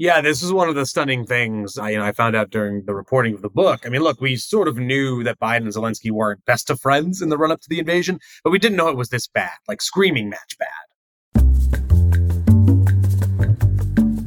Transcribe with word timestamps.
Yeah, 0.00 0.22
this 0.22 0.42
is 0.42 0.50
one 0.50 0.70
of 0.70 0.76
the 0.76 0.86
stunning 0.86 1.26
things 1.26 1.76
I, 1.76 1.90
you 1.90 1.98
know, 1.98 2.04
I 2.06 2.12
found 2.12 2.34
out 2.34 2.48
during 2.48 2.86
the 2.86 2.94
reporting 2.94 3.34
of 3.34 3.42
the 3.42 3.50
book. 3.50 3.80
I 3.84 3.90
mean, 3.90 4.00
look, 4.00 4.18
we 4.18 4.34
sort 4.36 4.66
of 4.66 4.78
knew 4.78 5.22
that 5.24 5.38
Biden 5.38 5.64
and 5.64 5.74
Zelensky 5.74 6.10
weren't 6.10 6.42
best 6.46 6.70
of 6.70 6.80
friends 6.80 7.20
in 7.20 7.28
the 7.28 7.36
run 7.36 7.52
up 7.52 7.60
to 7.60 7.68
the 7.68 7.78
invasion, 7.78 8.18
but 8.42 8.48
we 8.48 8.58
didn't 8.58 8.78
know 8.78 8.88
it 8.88 8.96
was 8.96 9.10
this 9.10 9.26
bad, 9.26 9.52
like 9.68 9.82
screaming 9.82 10.30
match 10.30 10.56
bad. 10.58 10.89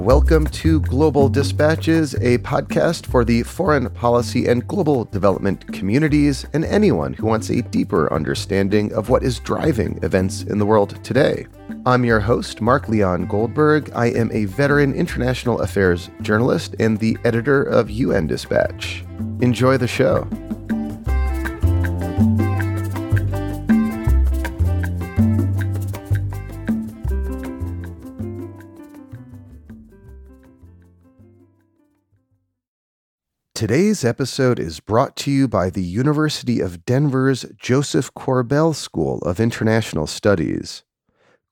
Welcome 0.04 0.48
to 0.48 0.82
Global 0.82 1.30
Dispatches, 1.30 2.14
a 2.16 2.38
podcast 2.40 3.06
for 3.06 3.24
the 3.24 3.42
foreign 3.44 3.90
policy 3.90 4.48
and 4.48 4.68
global 4.68 5.06
development 5.06 5.66
communities 5.72 6.46
and 6.52 6.66
anyone 6.66 7.14
who 7.14 7.26
wants 7.26 7.50
a 7.50 7.62
deeper 7.62 8.12
understanding 8.12 8.92
of 8.92 9.08
what 9.08 9.24
is 9.24 9.40
driving 9.40 10.04
events 10.04 10.44
in 10.44 10.58
the 10.60 10.66
world 10.66 11.02
today. 11.06 11.48
I'm 11.86 12.04
your 12.04 12.20
host, 12.20 12.60
Mark 12.60 12.90
Leon 12.90 13.28
Goldberg. 13.28 13.94
I 13.96 14.08
am 14.08 14.30
a 14.34 14.44
veteran 14.44 14.94
international 14.94 15.62
affairs 15.62 16.10
journalist 16.22 16.76
and 16.80 17.00
the 17.00 17.18
editor 17.24 17.64
of 17.64 17.90
UN 17.90 18.28
Dispatch. 18.28 19.06
Enjoy 19.40 19.78
the 19.78 19.88
show. 19.88 20.28
Today's 33.56 34.04
episode 34.04 34.58
is 34.58 34.80
brought 34.80 35.16
to 35.18 35.32
you 35.32 35.48
by 35.48 35.70
the 35.70 35.84
University 35.84 36.60
of 36.60 36.86
Denver's 36.86 37.46
Josef 37.56 38.12
Korbel 38.16 38.74
School 38.74 39.20
of 39.20 39.40
International 39.40 40.08
Studies. 40.08 40.82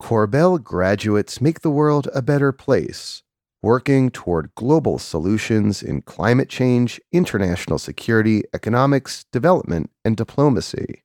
Korbel 0.01 0.61
graduates 0.61 1.39
make 1.39 1.61
the 1.61 1.69
world 1.69 2.09
a 2.11 2.23
better 2.23 2.51
place, 2.51 3.21
working 3.61 4.09
toward 4.09 4.55
global 4.55 4.97
solutions 4.97 5.83
in 5.83 6.01
climate 6.01 6.49
change, 6.49 6.99
international 7.11 7.77
security, 7.77 8.41
economics, 8.51 9.25
development, 9.31 9.91
and 10.03 10.17
diplomacy. 10.17 11.03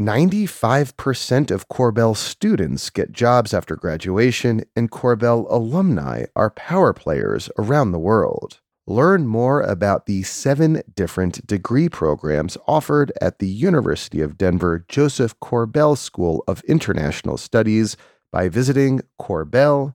95% 0.00 1.50
of 1.50 1.68
Korbel 1.68 2.16
students 2.16 2.88
get 2.88 3.12
jobs 3.12 3.52
after 3.52 3.76
graduation, 3.76 4.64
and 4.74 4.90
Korbel 4.90 5.46
alumni 5.50 6.24
are 6.34 6.48
power 6.48 6.94
players 6.94 7.50
around 7.58 7.92
the 7.92 7.98
world. 7.98 8.60
Learn 8.88 9.26
more 9.26 9.60
about 9.60 10.06
the 10.06 10.22
seven 10.22 10.80
different 10.94 11.46
degree 11.46 11.90
programs 11.90 12.56
offered 12.66 13.12
at 13.20 13.38
the 13.38 13.46
University 13.46 14.22
of 14.22 14.38
Denver 14.38 14.86
Josef 14.88 15.38
Korbel 15.40 15.94
School 15.98 16.42
of 16.48 16.62
International 16.62 17.36
Studies 17.36 17.98
by 18.32 18.48
visiting 18.48 19.02
korbel.du.edu. 19.20 19.92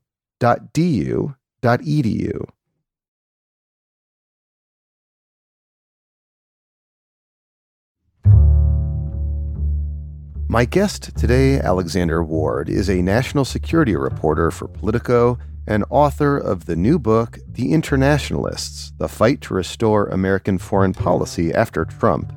My 10.48 10.66
guest 10.66 11.18
today, 11.18 11.60
Alexander 11.60 12.24
Ward, 12.24 12.70
is 12.70 12.92
a 12.92 13.02
national 13.02 13.44
security 13.44 13.96
reporter 13.96 14.52
for 14.52 14.68
Politico 14.68 15.40
and 15.68 15.86
author 15.90 16.38
of 16.38 16.66
the 16.66 16.76
new 16.76 17.00
book, 17.00 17.40
The 17.48 17.72
Internationalists 17.72 18.94
The 18.98 19.08
Fight 19.08 19.42
to 19.42 19.54
Restore 19.54 20.08
American 20.08 20.58
Foreign 20.58 20.94
Policy 20.94 21.54
After 21.54 21.86
Trump. 21.86 22.34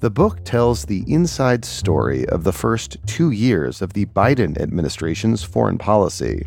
The 0.00 0.10
book 0.10 0.44
tells 0.44 0.84
the 0.84 1.04
inside 1.06 1.64
story 1.64 2.28
of 2.28 2.44
the 2.44 2.52
first 2.52 2.98
two 3.06 3.30
years 3.30 3.80
of 3.80 3.94
the 3.94 4.06
Biden 4.06 4.60
administration's 4.60 5.42
foreign 5.42 5.78
policy. 5.78 6.46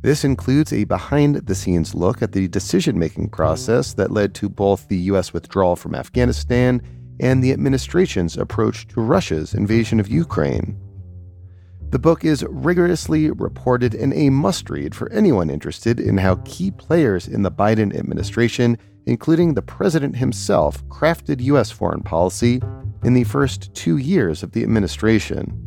This 0.00 0.24
includes 0.24 0.72
a 0.72 0.84
behind 0.84 1.36
the 1.36 1.54
scenes 1.56 1.94
look 1.94 2.22
at 2.22 2.32
the 2.32 2.46
decision 2.46 2.98
making 2.98 3.30
process 3.30 3.94
that 3.94 4.12
led 4.12 4.32
to 4.36 4.48
both 4.48 4.86
the 4.86 4.96
U.S. 4.96 5.32
withdrawal 5.32 5.74
from 5.74 5.94
Afghanistan 5.94 6.80
and 7.20 7.42
the 7.42 7.52
administration's 7.52 8.36
approach 8.36 8.86
to 8.88 9.00
Russia's 9.00 9.54
invasion 9.54 9.98
of 9.98 10.08
Ukraine. 10.08 10.80
The 11.90 11.98
book 11.98 12.22
is 12.22 12.44
rigorously 12.50 13.30
reported 13.30 13.94
and 13.94 14.12
a 14.12 14.28
must 14.28 14.68
read 14.68 14.94
for 14.94 15.10
anyone 15.10 15.48
interested 15.48 15.98
in 15.98 16.18
how 16.18 16.34
key 16.44 16.70
players 16.70 17.26
in 17.26 17.42
the 17.42 17.50
Biden 17.50 17.96
administration, 17.96 18.76
including 19.06 19.54
the 19.54 19.62
president 19.62 20.16
himself, 20.16 20.86
crafted 20.88 21.40
U.S. 21.40 21.70
foreign 21.70 22.02
policy 22.02 22.60
in 23.04 23.14
the 23.14 23.24
first 23.24 23.72
two 23.74 23.96
years 23.96 24.42
of 24.42 24.52
the 24.52 24.62
administration. 24.62 25.64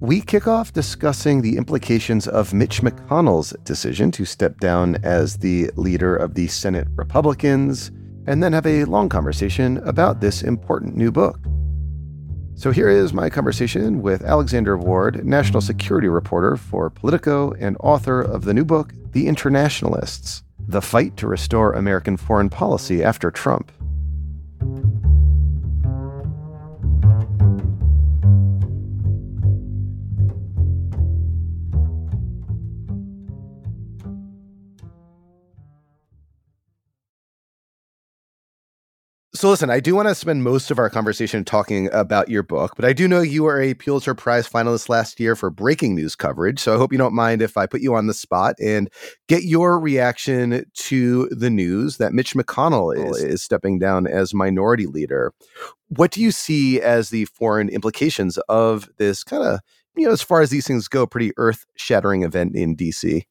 We 0.00 0.22
kick 0.22 0.48
off 0.48 0.72
discussing 0.72 1.42
the 1.42 1.58
implications 1.58 2.26
of 2.26 2.54
Mitch 2.54 2.80
McConnell's 2.80 3.50
decision 3.62 4.10
to 4.12 4.24
step 4.24 4.58
down 4.58 4.96
as 5.04 5.36
the 5.36 5.70
leader 5.76 6.16
of 6.16 6.34
the 6.34 6.46
Senate 6.46 6.88
Republicans, 6.94 7.90
and 8.26 8.42
then 8.42 8.54
have 8.54 8.66
a 8.66 8.84
long 8.84 9.10
conversation 9.10 9.76
about 9.86 10.22
this 10.22 10.42
important 10.42 10.96
new 10.96 11.12
book. 11.12 11.38
So 12.54 12.70
here 12.70 12.88
is 12.88 13.12
my 13.12 13.28
conversation 13.28 14.02
with 14.02 14.22
Alexander 14.22 14.76
Ward, 14.76 15.24
national 15.24 15.60
security 15.60 16.08
reporter 16.08 16.56
for 16.56 16.90
Politico 16.90 17.52
and 17.52 17.76
author 17.80 18.20
of 18.20 18.44
the 18.44 18.54
new 18.54 18.64
book, 18.64 18.92
The 19.12 19.26
Internationalists 19.26 20.44
The 20.68 20.82
Fight 20.82 21.16
to 21.16 21.26
Restore 21.26 21.72
American 21.72 22.16
Foreign 22.16 22.50
Policy 22.50 23.02
After 23.02 23.30
Trump. 23.30 23.72
So, 39.34 39.48
listen, 39.48 39.70
I 39.70 39.80
do 39.80 39.94
want 39.94 40.08
to 40.08 40.14
spend 40.14 40.44
most 40.44 40.70
of 40.70 40.78
our 40.78 40.90
conversation 40.90 41.42
talking 41.42 41.88
about 41.90 42.28
your 42.28 42.42
book, 42.42 42.74
but 42.76 42.84
I 42.84 42.92
do 42.92 43.08
know 43.08 43.22
you 43.22 43.44
were 43.44 43.62
a 43.62 43.72
Pulitzer 43.72 44.14
Prize 44.14 44.46
finalist 44.46 44.90
last 44.90 45.18
year 45.18 45.34
for 45.34 45.48
breaking 45.48 45.94
news 45.94 46.14
coverage. 46.14 46.60
So, 46.60 46.74
I 46.74 46.76
hope 46.76 46.92
you 46.92 46.98
don't 46.98 47.14
mind 47.14 47.40
if 47.40 47.56
I 47.56 47.64
put 47.64 47.80
you 47.80 47.94
on 47.94 48.08
the 48.08 48.14
spot 48.14 48.56
and 48.62 48.90
get 49.28 49.44
your 49.44 49.80
reaction 49.80 50.66
to 50.74 51.28
the 51.30 51.48
news 51.48 51.96
that 51.96 52.12
Mitch 52.12 52.34
McConnell 52.34 52.94
is, 52.94 53.22
is 53.22 53.42
stepping 53.42 53.78
down 53.78 54.06
as 54.06 54.34
minority 54.34 54.86
leader. 54.86 55.32
What 55.88 56.10
do 56.10 56.20
you 56.20 56.30
see 56.30 56.82
as 56.82 57.08
the 57.08 57.24
foreign 57.24 57.70
implications 57.70 58.36
of 58.50 58.90
this 58.98 59.24
kind 59.24 59.42
of, 59.42 59.60
you 59.96 60.04
know, 60.04 60.12
as 60.12 60.20
far 60.20 60.42
as 60.42 60.50
these 60.50 60.66
things 60.66 60.88
go, 60.88 61.06
pretty 61.06 61.32
earth 61.38 61.64
shattering 61.74 62.22
event 62.22 62.54
in 62.54 62.76
DC? 62.76 63.22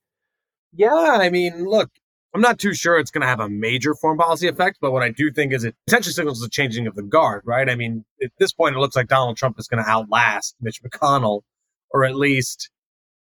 Yeah, 0.74 1.18
I 1.20 1.30
mean, 1.30 1.66
look, 1.66 1.92
I'm 2.34 2.42
not 2.42 2.60
too 2.60 2.74
sure 2.74 2.98
it's 2.98 3.12
going 3.12 3.22
to 3.22 3.28
have 3.28 3.42
a 3.42 3.50
major 3.50 3.94
foreign 3.94 4.18
policy 4.18 4.48
effect, 4.48 4.78
but 4.80 4.92
what 4.92 5.04
I 5.04 5.10
do 5.10 5.32
think 5.32 5.52
is 5.52 5.66
it 5.66 5.76
potentially 5.86 6.14
signals 6.14 6.40
the 6.40 6.48
changing 6.48 6.88
of 6.88 6.96
the 6.96 7.04
guard, 7.04 7.42
right? 7.46 7.70
I 7.70 7.76
mean, 7.76 8.06
at 8.24 8.32
this 8.40 8.54
point, 8.54 8.76
it 8.76 8.80
looks 8.80 8.96
like 8.96 9.10
Donald 9.10 9.36
Trump 9.36 9.60
is 9.60 9.68
going 9.68 9.84
to 9.84 9.90
outlast 9.90 10.56
Mitch 10.62 10.82
McConnell, 10.82 11.42
or 11.90 12.06
at 12.06 12.16
least, 12.16 12.70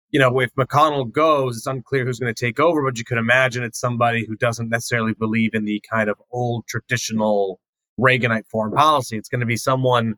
you 0.09 0.19
know, 0.19 0.39
if 0.41 0.53
McConnell 0.55 1.09
goes, 1.09 1.55
it's 1.55 1.67
unclear 1.67 2.03
who's 2.03 2.19
going 2.19 2.33
to 2.33 2.45
take 2.45 2.59
over, 2.59 2.83
but 2.83 2.97
you 2.97 3.05
could 3.05 3.17
imagine 3.17 3.63
it's 3.63 3.79
somebody 3.79 4.25
who 4.25 4.35
doesn't 4.35 4.69
necessarily 4.69 5.13
believe 5.13 5.53
in 5.53 5.63
the 5.63 5.81
kind 5.89 6.09
of 6.09 6.17
old 6.31 6.67
traditional 6.67 7.61
Reaganite 7.97 8.47
foreign 8.51 8.73
policy. 8.73 9.17
It's 9.17 9.29
going 9.29 9.39
to 9.39 9.45
be 9.45 9.57
someone 9.57 10.15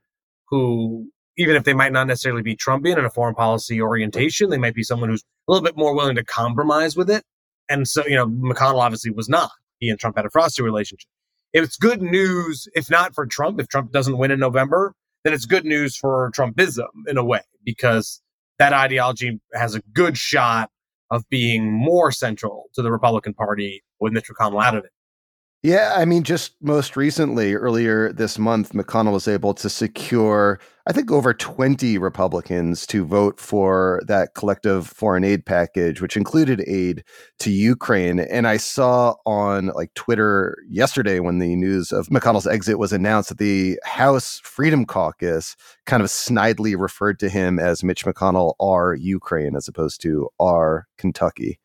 who, 0.47 1.11
even 1.37 1.55
if 1.55 1.63
they 1.63 1.73
might 1.73 1.93
not 1.93 2.07
necessarily 2.07 2.41
be 2.41 2.55
Trumpian 2.55 2.97
in 2.97 3.05
a 3.05 3.09
foreign 3.11 3.35
policy 3.35 3.79
orientation, 3.79 4.49
they 4.49 4.57
might 4.57 4.73
be 4.73 4.83
someone 4.83 5.09
who's 5.09 5.23
a 5.47 5.51
little 5.51 5.63
bit 5.63 5.77
more 5.77 5.93
willing 5.95 6.15
to 6.15 6.23
compromise 6.23 6.97
with 6.97 7.11
it 7.11 7.23
and 7.69 7.87
so, 7.87 8.05
you 8.05 8.15
know, 8.15 8.27
McConnell 8.27 8.81
obviously 8.81 9.11
was 9.11 9.29
not. 9.29 9.51
He 9.79 9.89
and 9.89 9.99
Trump 9.99 10.17
had 10.17 10.25
a 10.25 10.29
frosty 10.29 10.61
relationship. 10.63 11.07
It's 11.53 11.77
good 11.77 12.01
news, 12.01 12.67
if 12.73 12.89
not 12.89 13.15
for 13.15 13.25
Trump, 13.25 13.59
if 13.59 13.67
Trump 13.67 13.91
doesn't 13.91 14.17
win 14.17 14.31
in 14.31 14.39
November, 14.39 14.93
then 15.23 15.33
it's 15.33 15.45
good 15.45 15.65
news 15.65 15.95
for 15.95 16.31
Trumpism 16.35 16.87
in 17.07 17.17
a 17.17 17.23
way, 17.23 17.41
because 17.63 18.21
that 18.57 18.73
ideology 18.73 19.39
has 19.53 19.75
a 19.75 19.81
good 19.93 20.17
shot 20.17 20.69
of 21.11 21.27
being 21.29 21.71
more 21.71 22.11
central 22.11 22.65
to 22.73 22.81
the 22.81 22.91
Republican 22.91 23.33
Party 23.33 23.83
with 23.99 24.13
Mitch 24.13 24.29
McConnell 24.29 24.63
out 24.63 24.75
of 24.75 24.83
it. 24.83 24.91
Yeah, 25.63 25.93
I 25.97 26.05
mean, 26.05 26.23
just 26.23 26.53
most 26.61 26.95
recently, 26.95 27.53
earlier 27.53 28.13
this 28.13 28.39
month, 28.39 28.71
McConnell 28.71 29.11
was 29.11 29.27
able 29.27 29.53
to 29.55 29.69
secure, 29.69 30.59
I 30.89 30.91
think, 30.91 31.11
over 31.11 31.35
20 31.35 31.99
Republicans 31.99 32.87
to 32.87 33.05
vote 33.05 33.39
for 33.39 34.01
that 34.07 34.33
collective 34.33 34.87
foreign 34.87 35.23
aid 35.23 35.45
package, 35.45 36.01
which 36.01 36.17
included 36.17 36.63
aid 36.65 37.03
to 37.41 37.51
Ukraine. 37.51 38.19
And 38.19 38.47
I 38.47 38.57
saw 38.57 39.13
on 39.23 39.67
like 39.75 39.93
Twitter 39.93 40.57
yesterday 40.67 41.19
when 41.19 41.37
the 41.37 41.55
news 41.55 41.91
of 41.91 42.07
McConnell's 42.07 42.47
exit 42.47 42.79
was 42.79 42.91
announced 42.91 43.29
that 43.29 43.37
the 43.37 43.79
House 43.83 44.41
Freedom 44.43 44.83
Caucus 44.83 45.55
kind 45.85 46.01
of 46.01 46.09
snidely 46.09 46.75
referred 46.75 47.19
to 47.19 47.29
him 47.29 47.59
as 47.59 47.83
Mitch 47.83 48.03
McConnell 48.03 48.55
R 48.59 48.95
Ukraine 48.95 49.55
as 49.55 49.67
opposed 49.67 50.01
to 50.01 50.27
R 50.39 50.87
Kentucky. 50.97 51.59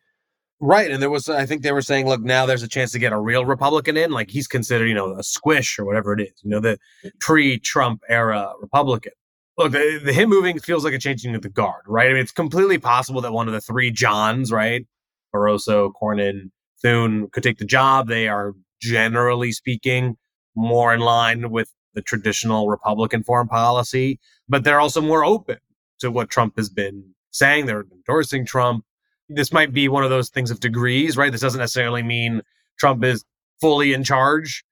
Right. 0.61 0.91
And 0.91 1.03
there 1.03 1.11
was, 1.11 1.29
I 1.29 1.47
think 1.47 1.63
they 1.63 1.73
were 1.73 1.83
saying, 1.83 2.07
look, 2.07 2.23
now 2.23 2.47
there's 2.47 2.63
a 2.63 2.69
chance 2.69 2.93
to 2.93 2.99
get 2.99 3.13
a 3.13 3.19
real 3.19 3.45
Republican 3.45 3.97
in. 3.97 4.13
Like 4.13 4.31
he's 4.31 4.47
considered, 4.47 4.87
you 4.87 4.95
know, 4.95 5.15
a 5.17 5.23
squish 5.23 5.79
or 5.79 5.85
whatever 5.85 6.13
it 6.15 6.21
is, 6.21 6.33
you 6.43 6.51
know, 6.51 6.61
the 6.61 6.79
pre 7.21 7.59
Trump 7.59 8.03
era 8.09 8.53
Republican. 8.61 9.13
Look, 9.59 9.73
the, 9.73 10.01
the 10.05 10.13
him 10.13 10.31
moving 10.31 10.59
feels 10.59 10.85
like 10.85 10.95
a 10.95 10.99
changing 10.99 11.35
of 11.35 11.43
the 11.43 11.49
guard, 11.49 11.83
right? 11.87 12.09
I 12.09 12.13
mean, 12.13 12.23
it's 12.23 12.33
completely 12.33 12.79
possible 12.79 13.21
that 13.21 13.33
one 13.33 13.47
of 13.47 13.55
the 13.55 13.61
three 13.61 13.91
Johns, 13.91 14.51
right? 14.51 14.87
Barrasso, 15.35 15.93
Cornyn, 16.01 16.51
Thune 16.83 17.29
could 17.31 17.43
take 17.43 17.59
the 17.59 17.65
job. 17.65 18.09
They 18.09 18.29
are 18.29 18.55
generally 18.81 19.53
speaking 19.53 20.17
more 20.57 20.95
in 20.95 21.01
line 21.01 21.51
with 21.51 21.73
the 21.95 22.03
traditional 22.03 22.69
Republican 22.69 23.23
foreign 23.23 23.49
policy, 23.49 24.19
but 24.49 24.65
they're 24.65 24.81
also 24.81 25.01
more 25.01 25.25
open 25.25 25.59
to 26.01 26.11
what 26.11 26.31
Trump 26.31 26.57
has 26.57 26.69
been 26.69 27.15
saying. 27.31 27.67
They're 27.67 27.85
endorsing 27.93 28.45
Trump. 28.45 28.85
This 29.29 29.53
might 29.53 29.73
be 29.73 29.89
one 29.89 30.05
of 30.05 30.11
those 30.11 30.29
things 30.29 30.51
of 30.51 30.61
degrees, 30.61 31.17
right? 31.17 31.33
This 31.33 31.41
doesn't 31.41 31.59
necessarily 31.59 32.03
mean 32.03 32.43
Trump 32.79 33.05
is 33.05 33.25
fully 33.61 33.93
in 33.93 34.05
charge 34.05 34.65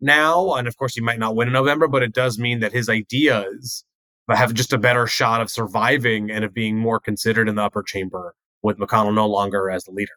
now. 0.00 0.54
And 0.54 0.68
of 0.68 0.76
course, 0.76 0.94
he 0.94 1.00
might 1.00 1.18
not 1.18 1.36
win 1.36 1.48
in 1.48 1.54
November, 1.54 1.88
but 1.88 2.02
it 2.02 2.12
does 2.12 2.38
mean 2.38 2.60
that 2.60 2.72
his 2.72 2.88
ideas 2.88 3.84
have 4.28 4.54
just 4.54 4.72
a 4.72 4.78
better 4.78 5.06
shot 5.06 5.40
of 5.40 5.50
surviving 5.50 6.30
and 6.30 6.44
of 6.44 6.54
being 6.54 6.78
more 6.78 7.00
considered 7.00 7.48
in 7.48 7.56
the 7.56 7.62
upper 7.62 7.82
chamber 7.82 8.34
with 8.62 8.78
McConnell 8.78 9.14
no 9.14 9.26
longer 9.26 9.70
as 9.70 9.84
the 9.84 9.92
leader. 9.92 10.12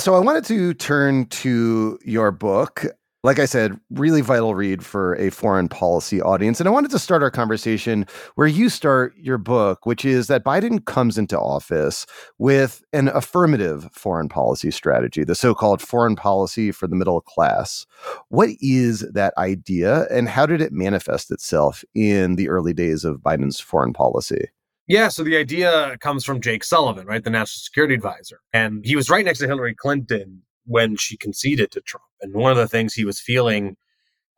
So 0.00 0.14
I 0.14 0.20
wanted 0.20 0.44
to 0.44 0.74
turn 0.74 1.26
to 1.26 1.98
your 2.04 2.30
book 2.30 2.86
like 3.24 3.38
I 3.38 3.46
said, 3.46 3.78
really 3.90 4.20
vital 4.20 4.54
read 4.54 4.84
for 4.84 5.16
a 5.16 5.30
foreign 5.30 5.68
policy 5.68 6.22
audience. 6.22 6.60
And 6.60 6.68
I 6.68 6.72
wanted 6.72 6.92
to 6.92 6.98
start 6.98 7.22
our 7.22 7.30
conversation 7.30 8.06
where 8.36 8.46
you 8.46 8.68
start 8.68 9.14
your 9.16 9.38
book, 9.38 9.86
which 9.86 10.04
is 10.04 10.28
that 10.28 10.44
Biden 10.44 10.84
comes 10.84 11.18
into 11.18 11.38
office 11.38 12.06
with 12.38 12.82
an 12.92 13.08
affirmative 13.08 13.88
foreign 13.92 14.28
policy 14.28 14.70
strategy, 14.70 15.24
the 15.24 15.34
so 15.34 15.54
called 15.54 15.82
foreign 15.82 16.14
policy 16.14 16.70
for 16.70 16.86
the 16.86 16.96
middle 16.96 17.20
class. 17.20 17.86
What 18.28 18.50
is 18.60 19.00
that 19.12 19.34
idea, 19.36 20.06
and 20.10 20.28
how 20.28 20.46
did 20.46 20.60
it 20.60 20.72
manifest 20.72 21.30
itself 21.32 21.84
in 21.94 22.36
the 22.36 22.48
early 22.48 22.72
days 22.72 23.04
of 23.04 23.16
Biden's 23.16 23.58
foreign 23.58 23.92
policy? 23.92 24.48
Yeah, 24.86 25.08
so 25.08 25.22
the 25.22 25.36
idea 25.36 25.98
comes 25.98 26.24
from 26.24 26.40
Jake 26.40 26.64
Sullivan, 26.64 27.06
right, 27.06 27.22
the 27.22 27.28
national 27.28 27.60
security 27.60 27.94
advisor. 27.94 28.40
And 28.54 28.82
he 28.86 28.96
was 28.96 29.10
right 29.10 29.24
next 29.24 29.40
to 29.40 29.46
Hillary 29.46 29.74
Clinton 29.74 30.42
when 30.68 30.96
she 30.96 31.16
conceded 31.16 31.70
to 31.72 31.80
Trump. 31.80 32.04
And 32.20 32.34
one 32.34 32.52
of 32.52 32.58
the 32.58 32.68
things 32.68 32.94
he 32.94 33.04
was 33.04 33.20
feeling 33.20 33.76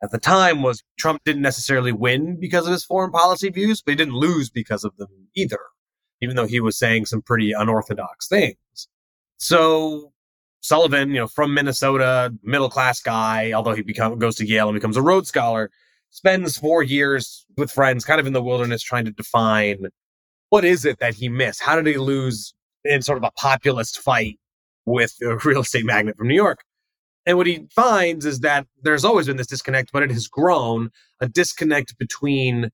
at 0.03 0.11
the 0.11 0.19
time 0.19 0.63
was 0.63 0.83
Trump 0.97 1.21
didn't 1.25 1.41
necessarily 1.41 1.91
win 1.91 2.39
because 2.39 2.65
of 2.65 2.71
his 2.71 2.85
foreign 2.85 3.11
policy 3.11 3.49
views, 3.49 3.81
but 3.81 3.91
he 3.91 3.95
didn't 3.95 4.15
lose 4.15 4.49
because 4.49 4.83
of 4.83 4.95
them 4.97 5.09
either, 5.35 5.59
even 6.21 6.35
though 6.35 6.47
he 6.47 6.59
was 6.59 6.77
saying 6.77 7.05
some 7.05 7.21
pretty 7.21 7.51
unorthodox 7.51 8.27
things. 8.27 8.87
So 9.37 10.13
Sullivan, 10.61 11.09
you 11.09 11.19
know, 11.19 11.27
from 11.27 11.53
Minnesota, 11.53 12.33
middle 12.43 12.69
class 12.69 13.01
guy, 13.01 13.51
although 13.51 13.73
he 13.73 13.81
become, 13.81 14.17
goes 14.17 14.35
to 14.37 14.47
Yale 14.47 14.69
and 14.69 14.75
becomes 14.75 14.97
a 14.97 15.01
Rhodes 15.01 15.29
Scholar, 15.29 15.69
spends 16.09 16.57
four 16.57 16.81
years 16.81 17.45
with 17.57 17.71
friends, 17.71 18.05
kind 18.05 18.19
of 18.19 18.27
in 18.27 18.33
the 18.33 18.41
wilderness, 18.41 18.81
trying 18.81 19.05
to 19.05 19.11
define 19.11 19.87
what 20.49 20.65
is 20.65 20.83
it 20.83 20.99
that 20.99 21.15
he 21.15 21.29
missed? 21.29 21.61
How 21.61 21.75
did 21.75 21.87
he 21.87 21.97
lose 21.97 22.53
in 22.83 23.01
sort 23.01 23.17
of 23.17 23.23
a 23.23 23.31
populist 23.31 23.99
fight 23.99 24.37
with 24.85 25.15
a 25.21 25.37
real 25.45 25.61
estate 25.61 25.85
magnate 25.85 26.17
from 26.17 26.27
New 26.27 26.35
York. 26.35 26.59
And 27.25 27.37
what 27.37 27.47
he 27.47 27.67
finds 27.75 28.25
is 28.25 28.39
that 28.39 28.65
there's 28.81 29.05
always 29.05 29.27
been 29.27 29.37
this 29.37 29.47
disconnect, 29.47 29.91
but 29.91 30.03
it 30.03 30.11
has 30.11 30.27
grown 30.27 30.89
a 31.19 31.27
disconnect 31.27 31.97
between 31.99 32.71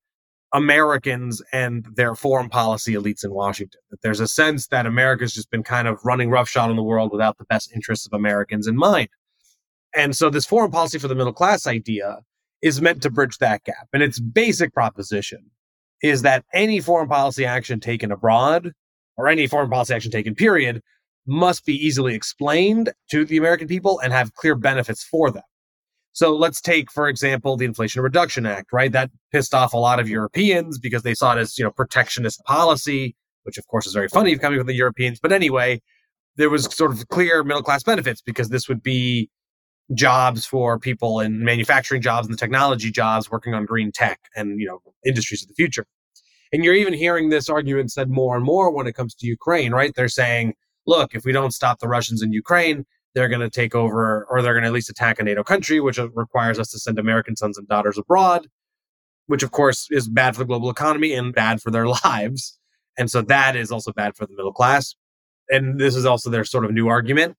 Americans 0.54 1.42
and 1.51 1.86
their 1.95 2.15
foreign 2.15 2.48
policy 2.48 2.94
elites 2.94 3.25
in 3.25 3.33
Washington. 3.33 3.81
That 3.92 4.01
there's 4.01 4.21
a 4.21 4.27
sense 4.27 4.68
that 4.68 4.86
America's 4.86 5.33
just 5.33 5.51
been 5.51 5.63
kind 5.63 5.88
of 5.88 6.00
running 6.06 6.30
roughshod 6.30 6.69
in 6.69 6.77
the 6.77 6.83
world 6.83 7.12
without 7.12 7.38
the 7.38 7.45
best 7.45 7.71
interests 7.75 8.07
of 8.07 8.13
Americans 8.13 8.68
in 8.68 8.77
mind. 8.77 9.09
And 9.94 10.15
so 10.15 10.30
this 10.30 10.45
foreign 10.45 10.71
policy 10.71 11.00
for 11.00 11.09
the 11.09 11.15
middle 11.15 11.33
class 11.33 11.68
idea 11.68 12.19
is 12.62 12.81
meant 12.81 13.01
to 13.01 13.09
bridge 13.09 13.38
that 13.39 13.63
gap. 13.65 13.88
And 13.92 14.01
its 14.01 14.19
basic 14.19 14.74
proposition 14.74 15.51
is 16.01 16.21
that 16.21 16.45
any 16.54 16.80
foreign 16.80 17.09
policy 17.09 17.45
action 17.45 17.80
taken 17.80 18.12
abroad 18.12 18.71
or 19.18 19.27
any 19.27 19.48
foreign 19.48 19.69
policy 19.69 19.94
action 19.94 20.12
taken 20.12 20.36
period 20.36 20.81
must 21.27 21.65
be 21.65 21.74
easily 21.74 22.15
explained 22.15 22.91
to 23.12 23.25
the 23.25 23.38
American 23.38 23.68
people 23.68 24.00
and 24.00 24.13
have 24.13 24.33
clear 24.33 24.56
benefits 24.56 25.03
for 25.03 25.29
them. 25.29 25.44
So 26.13 26.35
let's 26.35 26.59
take, 26.62 26.91
for 26.91 27.07
example, 27.07 27.57
the 27.57 27.65
Inflation 27.65 28.01
Reduction 28.01 28.45
Act, 28.45 28.74
right? 28.74 28.91
That 28.91 29.12
pissed 29.31 29.53
off 29.53 29.74
a 29.74 29.77
lot 29.77 30.00
of 30.00 30.09
Europeans 30.09 30.79
because 30.79 31.03
they 31.03 31.13
saw 31.13 31.35
it 31.35 31.39
as, 31.39 31.57
you 31.59 31.63
know, 31.63 31.71
protectionist 31.71 32.44
policy, 32.45 33.15
which 33.44 33.57
of 33.57 33.68
course 33.68 33.85
is 33.85 33.94
very 33.94 34.07
funny 34.07 34.35
coming 34.38 34.59
from 34.59 34.65
the 34.65 34.74
Europeans. 34.74 35.19
But 35.19 35.31
anyway, 35.31 35.81
there 36.35 36.50
was 36.50 36.65
sort 36.75 36.91
of 36.91 37.07
clear 37.09 37.44
middle 37.44 37.62
class 37.62 37.83
benefits 37.83 38.21
because 38.21 38.50
this 38.50 38.68
would 38.68 38.81
be 38.81 39.30
jobs 39.94 40.45
for 40.45 40.80
people 40.80 41.19
in 41.19 41.44
manufacturing 41.44 42.01
jobs 42.01 42.27
and 42.27 42.33
the 42.33 42.39
technology 42.39 42.91
jobs 42.91 43.30
working 43.30 43.53
on 43.53 43.65
green 43.65 43.91
tech 43.91 44.19
and, 44.35 44.59
you 44.59 44.65
know, 44.65 44.80
industries 45.06 45.44
of 45.44 45.50
the 45.50 45.53
future. 45.53 45.85
And 46.51 46.63
you're 46.63 46.73
even 46.73 46.94
hearing 46.94 47.30
this 47.30 47.50
argument 47.50 47.91
said 47.91 48.09
more 48.09 48.35
and 48.35 48.44
more 48.44 48.71
when 48.71 48.88
it 48.88 48.94
comes 48.94 49.13
to 49.15 49.27
Ukraine, 49.27 49.71
right? 49.71 49.94
They're 49.95 50.07
saying, 50.07 50.56
look, 50.88 51.13
if 51.13 51.25
we 51.25 51.31
don't 51.31 51.54
stop 51.54 51.80
the 51.80 51.88
Russians 51.88 52.24
in 52.24 52.31
Ukraine, 52.31 52.86
they're 53.13 53.30
going 53.30 53.42
to 53.42 53.50
take 53.50 53.75
over 53.75 54.25
or 54.30 54.42
they're 54.42 54.54
going 54.54 54.63
to 54.63 54.68
at 54.68 54.74
least 54.74 54.89
attack 54.89 55.19
a 55.19 55.24
NATO 55.24 55.44
country, 55.44 55.80
which 55.80 56.00
uh, 56.00 56.10
requires 56.12 56.60
us 56.60 56.72
to 56.72 56.80
send 56.80 56.98
American 56.98 57.36
sons 57.36 57.57
and 57.57 57.68
daughters 57.68 57.98
abroad, 57.98 58.48
which 59.28 59.44
of 59.44 59.51
course 59.51 59.88
is 59.92 60.07
bad 60.07 60.36
for 60.36 60.39
the 60.39 60.48
global 60.48 60.69
economy 60.69 61.13
and 61.13 61.34
bad 61.34 61.62
for 61.62 61.72
their 61.72 61.88
lives. 62.06 62.57
And 62.98 63.12
so 63.12 63.22
that 63.24 63.56
is 63.56 63.72
also 63.72 63.92
bad 63.92 64.16
for 64.16 64.25
the 64.25 64.34
middle 64.36 64.54
class. 64.54 64.95
And 65.50 65.80
this 65.80 65.95
is 65.95 66.06
also 66.06 66.30
their 66.30 66.45
sort 66.45 66.66
of 66.66 66.72
new 66.72 66.88
argument 66.88 67.36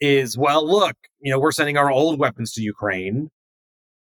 is, 0.00 0.36
well, 0.36 0.66
look, 0.66 0.96
you 1.20 1.30
know, 1.30 1.38
we're 1.38 1.52
sending 1.52 1.76
our 1.76 1.90
old 1.90 2.18
weapons 2.18 2.52
to 2.52 2.62
Ukraine. 2.62 3.30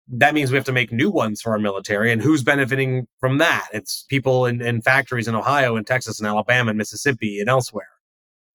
That 0.07 0.33
means 0.33 0.51
we 0.51 0.55
have 0.55 0.65
to 0.65 0.71
make 0.71 0.91
new 0.91 1.09
ones 1.09 1.41
for 1.41 1.51
our 1.51 1.59
military. 1.59 2.11
And 2.11 2.21
who's 2.21 2.43
benefiting 2.43 3.07
from 3.19 3.37
that? 3.39 3.67
It's 3.73 4.05
people 4.09 4.45
in, 4.45 4.61
in 4.61 4.81
factories 4.81 5.27
in 5.27 5.35
Ohio 5.35 5.75
and 5.75 5.85
Texas 5.85 6.19
and 6.19 6.27
Alabama 6.27 6.69
and 6.69 6.77
Mississippi 6.77 7.39
and 7.39 7.49
elsewhere. 7.49 7.89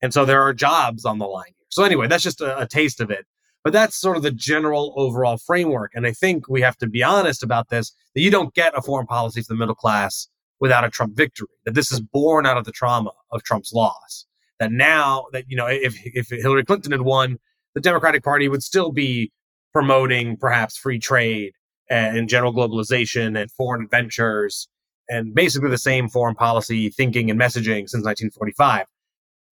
And 0.04 0.12
so 0.12 0.26
there 0.26 0.42
are 0.42 0.52
jobs 0.52 1.06
on 1.06 1.18
the 1.18 1.24
line 1.24 1.54
here. 1.56 1.66
So 1.70 1.82
anyway, 1.82 2.08
that's 2.08 2.22
just 2.22 2.42
a, 2.42 2.60
a 2.60 2.68
taste 2.68 3.00
of 3.00 3.10
it. 3.10 3.24
But 3.62 3.72
that's 3.72 3.96
sort 3.96 4.18
of 4.18 4.22
the 4.22 4.30
general 4.30 4.92
overall 4.98 5.38
framework. 5.38 5.92
And 5.94 6.06
I 6.06 6.12
think 6.12 6.46
we 6.46 6.60
have 6.60 6.76
to 6.78 6.86
be 6.86 7.02
honest 7.02 7.42
about 7.42 7.70
this 7.70 7.90
that 8.14 8.20
you 8.20 8.30
don't 8.30 8.52
get 8.52 8.76
a 8.76 8.82
foreign 8.82 9.06
policy 9.06 9.40
for 9.40 9.54
the 9.54 9.58
middle 9.58 9.74
class 9.74 10.28
without 10.60 10.84
a 10.84 10.90
Trump 10.90 11.16
victory, 11.16 11.48
that 11.64 11.72
this 11.72 11.90
is 11.90 12.00
born 12.00 12.44
out 12.44 12.58
of 12.58 12.66
the 12.66 12.70
trauma 12.70 13.12
of 13.32 13.42
Trump's 13.44 13.72
loss. 13.72 14.26
That 14.60 14.72
now 14.72 15.24
that, 15.32 15.46
you 15.48 15.56
know, 15.56 15.68
if, 15.68 15.96
if 16.04 16.28
Hillary 16.28 16.66
Clinton 16.66 16.92
had 16.92 17.00
won, 17.00 17.38
the 17.74 17.80
Democratic 17.80 18.22
Party 18.22 18.46
would 18.46 18.62
still 18.62 18.92
be 18.92 19.32
promoting 19.72 20.36
perhaps 20.36 20.76
free 20.76 20.98
trade 20.98 21.54
and 21.88 22.28
general 22.28 22.52
globalization 22.52 23.40
and 23.40 23.50
foreign 23.52 23.84
adventures 23.84 24.68
and 25.08 25.34
basically 25.34 25.70
the 25.70 25.78
same 25.78 26.10
foreign 26.10 26.34
policy 26.34 26.90
thinking 26.90 27.30
and 27.30 27.40
messaging 27.40 27.88
since 27.88 28.04
1945 28.04 28.84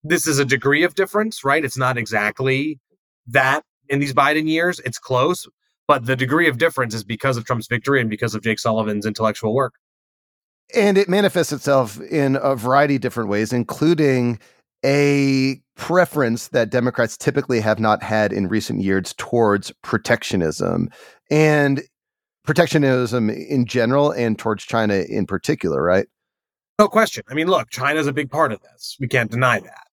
this 0.04 0.26
is 0.26 0.38
a 0.38 0.44
degree 0.44 0.82
of 0.84 0.94
difference, 0.94 1.44
right? 1.44 1.64
It's 1.64 1.76
not 1.76 1.96
exactly 1.96 2.78
that 3.28 3.62
in 3.88 4.00
these 4.00 4.14
Biden 4.14 4.49
years. 4.49 4.81
It's 4.81 4.99
close, 4.99 5.49
but 5.87 6.06
the 6.06 6.16
degree 6.16 6.49
of 6.49 6.59
difference 6.59 6.94
is 6.94 7.04
because 7.04 7.37
of 7.37 7.44
Trump's 7.44 7.68
victory 7.68 8.00
and 8.00 8.11
because 8.11 8.35
of 8.35 8.42
Jake 8.42 8.59
Sullivan's 8.59 9.06
intellectual 9.06 9.54
work. 9.54 9.75
And 10.75 10.97
it 10.97 11.09
manifests 11.09 11.52
itself 11.52 12.00
in 12.00 12.38
a 12.42 12.56
variety 12.56 12.97
of 12.97 13.02
different 13.02 13.28
ways, 13.28 13.52
including 13.52 14.38
a 14.85 15.61
preference 15.76 16.49
that 16.49 16.71
Democrats 16.71 17.16
typically 17.16 17.61
have 17.61 17.78
not 17.78 18.02
had 18.02 18.32
in 18.32 18.49
recent 18.49 18.80
years 18.80 19.14
towards 19.16 19.73
protectionism 19.82 20.88
and 21.30 21.82
protectionism 22.44 23.30
in 23.30 23.66
general 23.66 24.11
and 24.11 24.38
towards 24.38 24.64
China 24.64 24.94
in 24.94 25.26
particular, 25.26 25.82
right? 25.82 26.06
No 26.78 26.88
question. 26.88 27.23
I 27.28 27.35
mean, 27.35 27.47
look, 27.47 27.71
China's 27.71 28.09
a 28.09 28.12
big 28.12 28.30
part 28.30 28.50
of 28.50 28.61
this. 28.62 28.97
We 28.99 29.06
can't 29.06 29.30
deny 29.30 29.61
that 29.61 29.87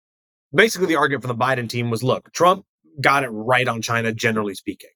basically 0.54 0.88
the 0.88 0.96
argument 0.96 1.24
for 1.24 1.28
the 1.28 1.36
Biden 1.36 1.70
team 1.70 1.90
was 1.90 2.04
look, 2.04 2.32
Trump 2.34 2.66
got 3.02 3.24
it 3.24 3.30
right 3.30 3.68
on 3.68 3.82
China, 3.82 4.14
generally 4.14 4.56
speaking, 4.56 4.90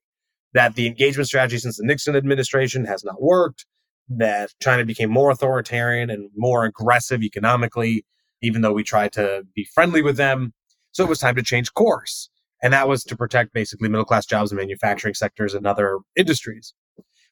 that 0.54 0.76
the 0.76 0.88
engagement 0.88 1.28
strategy 1.28 1.58
since 1.58 1.78
the 1.78 1.86
Nixon 1.86 2.16
administration 2.16 2.86
has 2.86 3.04
not 3.04 3.22
worked, 3.22 3.66
that 4.10 4.52
China 4.62 4.86
became 4.86 5.10
more 5.10 5.32
authoritarian 5.32 6.10
and 6.10 6.30
more 6.36 6.66
aggressive 6.66 7.24
economically, 7.24 8.06
even 8.42 8.62
though 8.62 8.74
we 8.74 8.84
tried 8.84 9.14
to 9.14 9.44
be 9.56 9.68
friendly 9.74 10.02
with 10.02 10.18
them. 10.18 10.54
So 10.92 11.04
it 11.04 11.10
was 11.10 11.20
time 11.20 11.36
to 11.36 11.44
change 11.44 11.74
course. 11.74 12.30
And 12.62 12.74
that 12.74 12.88
was 12.88 13.04
to 13.06 13.18
protect 13.18 13.54
basically 13.54 13.90
middle 13.90 14.06
class 14.06 14.26
jobs 14.26 14.52
in 14.52 14.58
manufacturing 14.58 15.14
sectors 15.14 15.54
and 15.54 15.66
other 15.68 16.00
industries. 16.16 16.74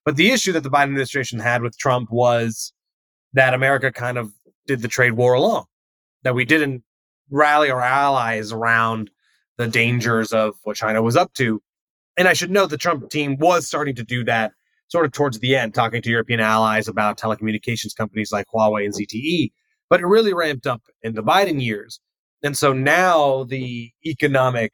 But 0.03 0.15
the 0.15 0.31
issue 0.31 0.51
that 0.53 0.63
the 0.63 0.69
Biden 0.69 0.85
administration 0.85 1.39
had 1.39 1.61
with 1.61 1.77
Trump 1.77 2.09
was 2.11 2.73
that 3.33 3.53
America 3.53 3.91
kind 3.91 4.17
of 4.17 4.33
did 4.67 4.81
the 4.81 4.87
trade 4.87 5.13
war 5.13 5.33
alone, 5.33 5.65
that 6.23 6.35
we 6.35 6.43
didn't 6.43 6.83
rally 7.31 7.71
our 7.71 7.81
allies 7.81 8.51
around 8.51 9.09
the 9.57 9.67
dangers 9.67 10.33
of 10.33 10.55
what 10.63 10.75
China 10.75 11.01
was 11.01 11.15
up 11.15 11.33
to. 11.33 11.61
And 12.17 12.27
I 12.27 12.33
should 12.33 12.51
note 12.51 12.69
the 12.69 12.77
Trump 12.77 13.09
team 13.09 13.37
was 13.37 13.67
starting 13.67 13.95
to 13.95 14.03
do 14.03 14.23
that 14.25 14.51
sort 14.89 15.05
of 15.05 15.13
towards 15.13 15.39
the 15.39 15.55
end, 15.55 15.73
talking 15.73 16.01
to 16.01 16.09
European 16.09 16.41
allies 16.41 16.87
about 16.87 17.17
telecommunications 17.17 17.95
companies 17.95 18.31
like 18.31 18.47
Huawei 18.53 18.85
and 18.85 18.93
ZTE. 18.93 19.51
But 19.89 20.01
it 20.01 20.05
really 20.05 20.33
ramped 20.33 20.67
up 20.67 20.81
in 21.01 21.15
the 21.15 21.23
Biden 21.23 21.63
years. 21.63 21.99
And 22.43 22.57
so 22.57 22.73
now 22.73 23.43
the 23.43 23.91
economic 24.05 24.73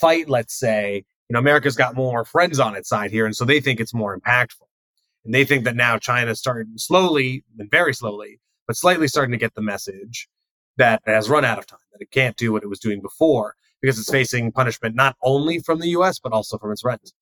fight, 0.00 0.28
let's 0.28 0.58
say, 0.58 1.04
you 1.28 1.34
know, 1.34 1.38
America's 1.38 1.76
got 1.76 1.94
more 1.94 2.24
friends 2.24 2.60
on 2.60 2.74
its 2.74 2.88
side 2.88 3.10
here. 3.10 3.24
And 3.24 3.34
so 3.34 3.44
they 3.44 3.60
think 3.60 3.80
it's 3.80 3.94
more 3.94 4.18
impactful. 4.18 4.66
And 5.24 5.32
they 5.32 5.44
think 5.44 5.64
that 5.64 5.76
now 5.76 5.96
China's 5.96 6.38
starting 6.38 6.74
slowly 6.76 7.44
and 7.58 7.70
very 7.70 7.94
slowly, 7.94 8.40
but 8.66 8.76
slightly 8.76 9.08
starting 9.08 9.32
to 9.32 9.38
get 9.38 9.54
the 9.54 9.62
message 9.62 10.28
that 10.76 11.02
has 11.06 11.28
run 11.28 11.44
out 11.44 11.58
of 11.58 11.66
time, 11.66 11.78
that 11.92 12.02
it 12.02 12.10
can't 12.10 12.36
do 12.36 12.52
what 12.52 12.62
it 12.62 12.68
was 12.68 12.80
doing 12.80 13.00
before. 13.00 13.54
because 13.80 13.98
it's 13.98 14.10
facing 14.10 14.50
punishment 14.50 14.94
not 14.94 15.14
only 15.22 15.58
from 15.58 15.78
the 15.78 15.88
US, 15.88 16.18
but 16.18 16.32
also 16.32 16.56
from 16.56 16.72
its 16.72 16.80
friends. 16.80 17.12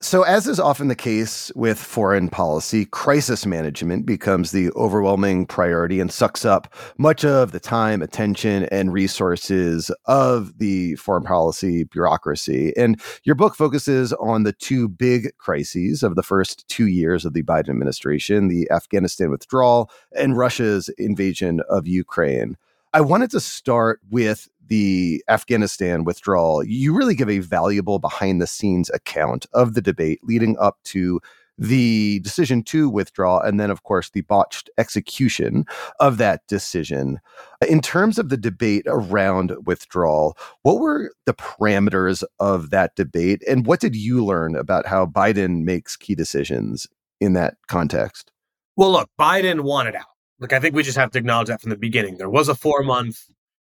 So, 0.00 0.22
as 0.22 0.46
is 0.46 0.60
often 0.60 0.88
the 0.88 0.94
case 0.94 1.50
with 1.56 1.78
foreign 1.78 2.28
policy, 2.28 2.84
crisis 2.84 3.46
management 3.46 4.04
becomes 4.04 4.50
the 4.50 4.70
overwhelming 4.72 5.46
priority 5.46 5.98
and 5.98 6.12
sucks 6.12 6.44
up 6.44 6.74
much 6.98 7.24
of 7.24 7.52
the 7.52 7.58
time, 7.58 8.02
attention, 8.02 8.64
and 8.64 8.92
resources 8.92 9.90
of 10.04 10.58
the 10.58 10.96
foreign 10.96 11.24
policy 11.24 11.84
bureaucracy. 11.84 12.74
And 12.76 13.00
your 13.24 13.34
book 13.34 13.56
focuses 13.56 14.12
on 14.12 14.42
the 14.42 14.52
two 14.52 14.88
big 14.90 15.34
crises 15.38 16.02
of 16.02 16.16
the 16.16 16.22
first 16.22 16.68
two 16.68 16.86
years 16.86 17.24
of 17.24 17.32
the 17.32 17.42
Biden 17.42 17.70
administration 17.70 18.48
the 18.48 18.70
Afghanistan 18.70 19.30
withdrawal 19.30 19.90
and 20.12 20.36
Russia's 20.36 20.90
invasion 20.98 21.60
of 21.70 21.88
Ukraine. 21.88 22.58
I 22.94 23.00
wanted 23.00 23.32
to 23.32 23.40
start 23.40 24.00
with 24.08 24.48
the 24.68 25.22
Afghanistan 25.28 26.04
withdrawal, 26.04 26.64
you 26.64 26.96
really 26.96 27.14
give 27.14 27.28
a 27.28 27.38
valuable 27.38 27.98
behind 27.98 28.40
the 28.40 28.46
scenes 28.46 28.90
account 28.90 29.46
of 29.52 29.74
the 29.74 29.82
debate 29.82 30.20
leading 30.22 30.56
up 30.58 30.78
to 30.84 31.20
the 31.56 32.18
decision 32.20 32.62
to 32.64 32.88
withdraw, 32.88 33.38
and 33.38 33.60
then, 33.60 33.70
of 33.70 33.84
course, 33.84 34.10
the 34.10 34.22
botched 34.22 34.68
execution 34.76 35.64
of 36.00 36.18
that 36.18 36.46
decision. 36.48 37.20
In 37.68 37.80
terms 37.80 38.18
of 38.18 38.28
the 38.28 38.36
debate 38.36 38.84
around 38.86 39.54
withdrawal, 39.64 40.36
what 40.62 40.80
were 40.80 41.12
the 41.26 41.34
parameters 41.34 42.24
of 42.40 42.70
that 42.70 42.96
debate, 42.96 43.42
and 43.48 43.66
what 43.66 43.80
did 43.80 43.94
you 43.94 44.24
learn 44.24 44.56
about 44.56 44.86
how 44.86 45.06
Biden 45.06 45.62
makes 45.62 45.96
key 45.96 46.14
decisions 46.14 46.88
in 47.20 47.34
that 47.34 47.54
context? 47.68 48.32
Well, 48.76 48.90
look, 48.90 49.10
Biden 49.18 49.60
wanted 49.60 49.94
out. 49.94 50.06
Look, 50.40 50.52
I 50.52 50.58
think 50.58 50.74
we 50.74 50.82
just 50.82 50.98
have 50.98 51.12
to 51.12 51.18
acknowledge 51.18 51.48
that 51.48 51.60
from 51.60 51.70
the 51.70 51.76
beginning. 51.76 52.16
There 52.16 52.28
was 52.28 52.48
a 52.48 52.54
four 52.56 52.82
month 52.82 53.20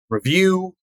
review. 0.08 0.74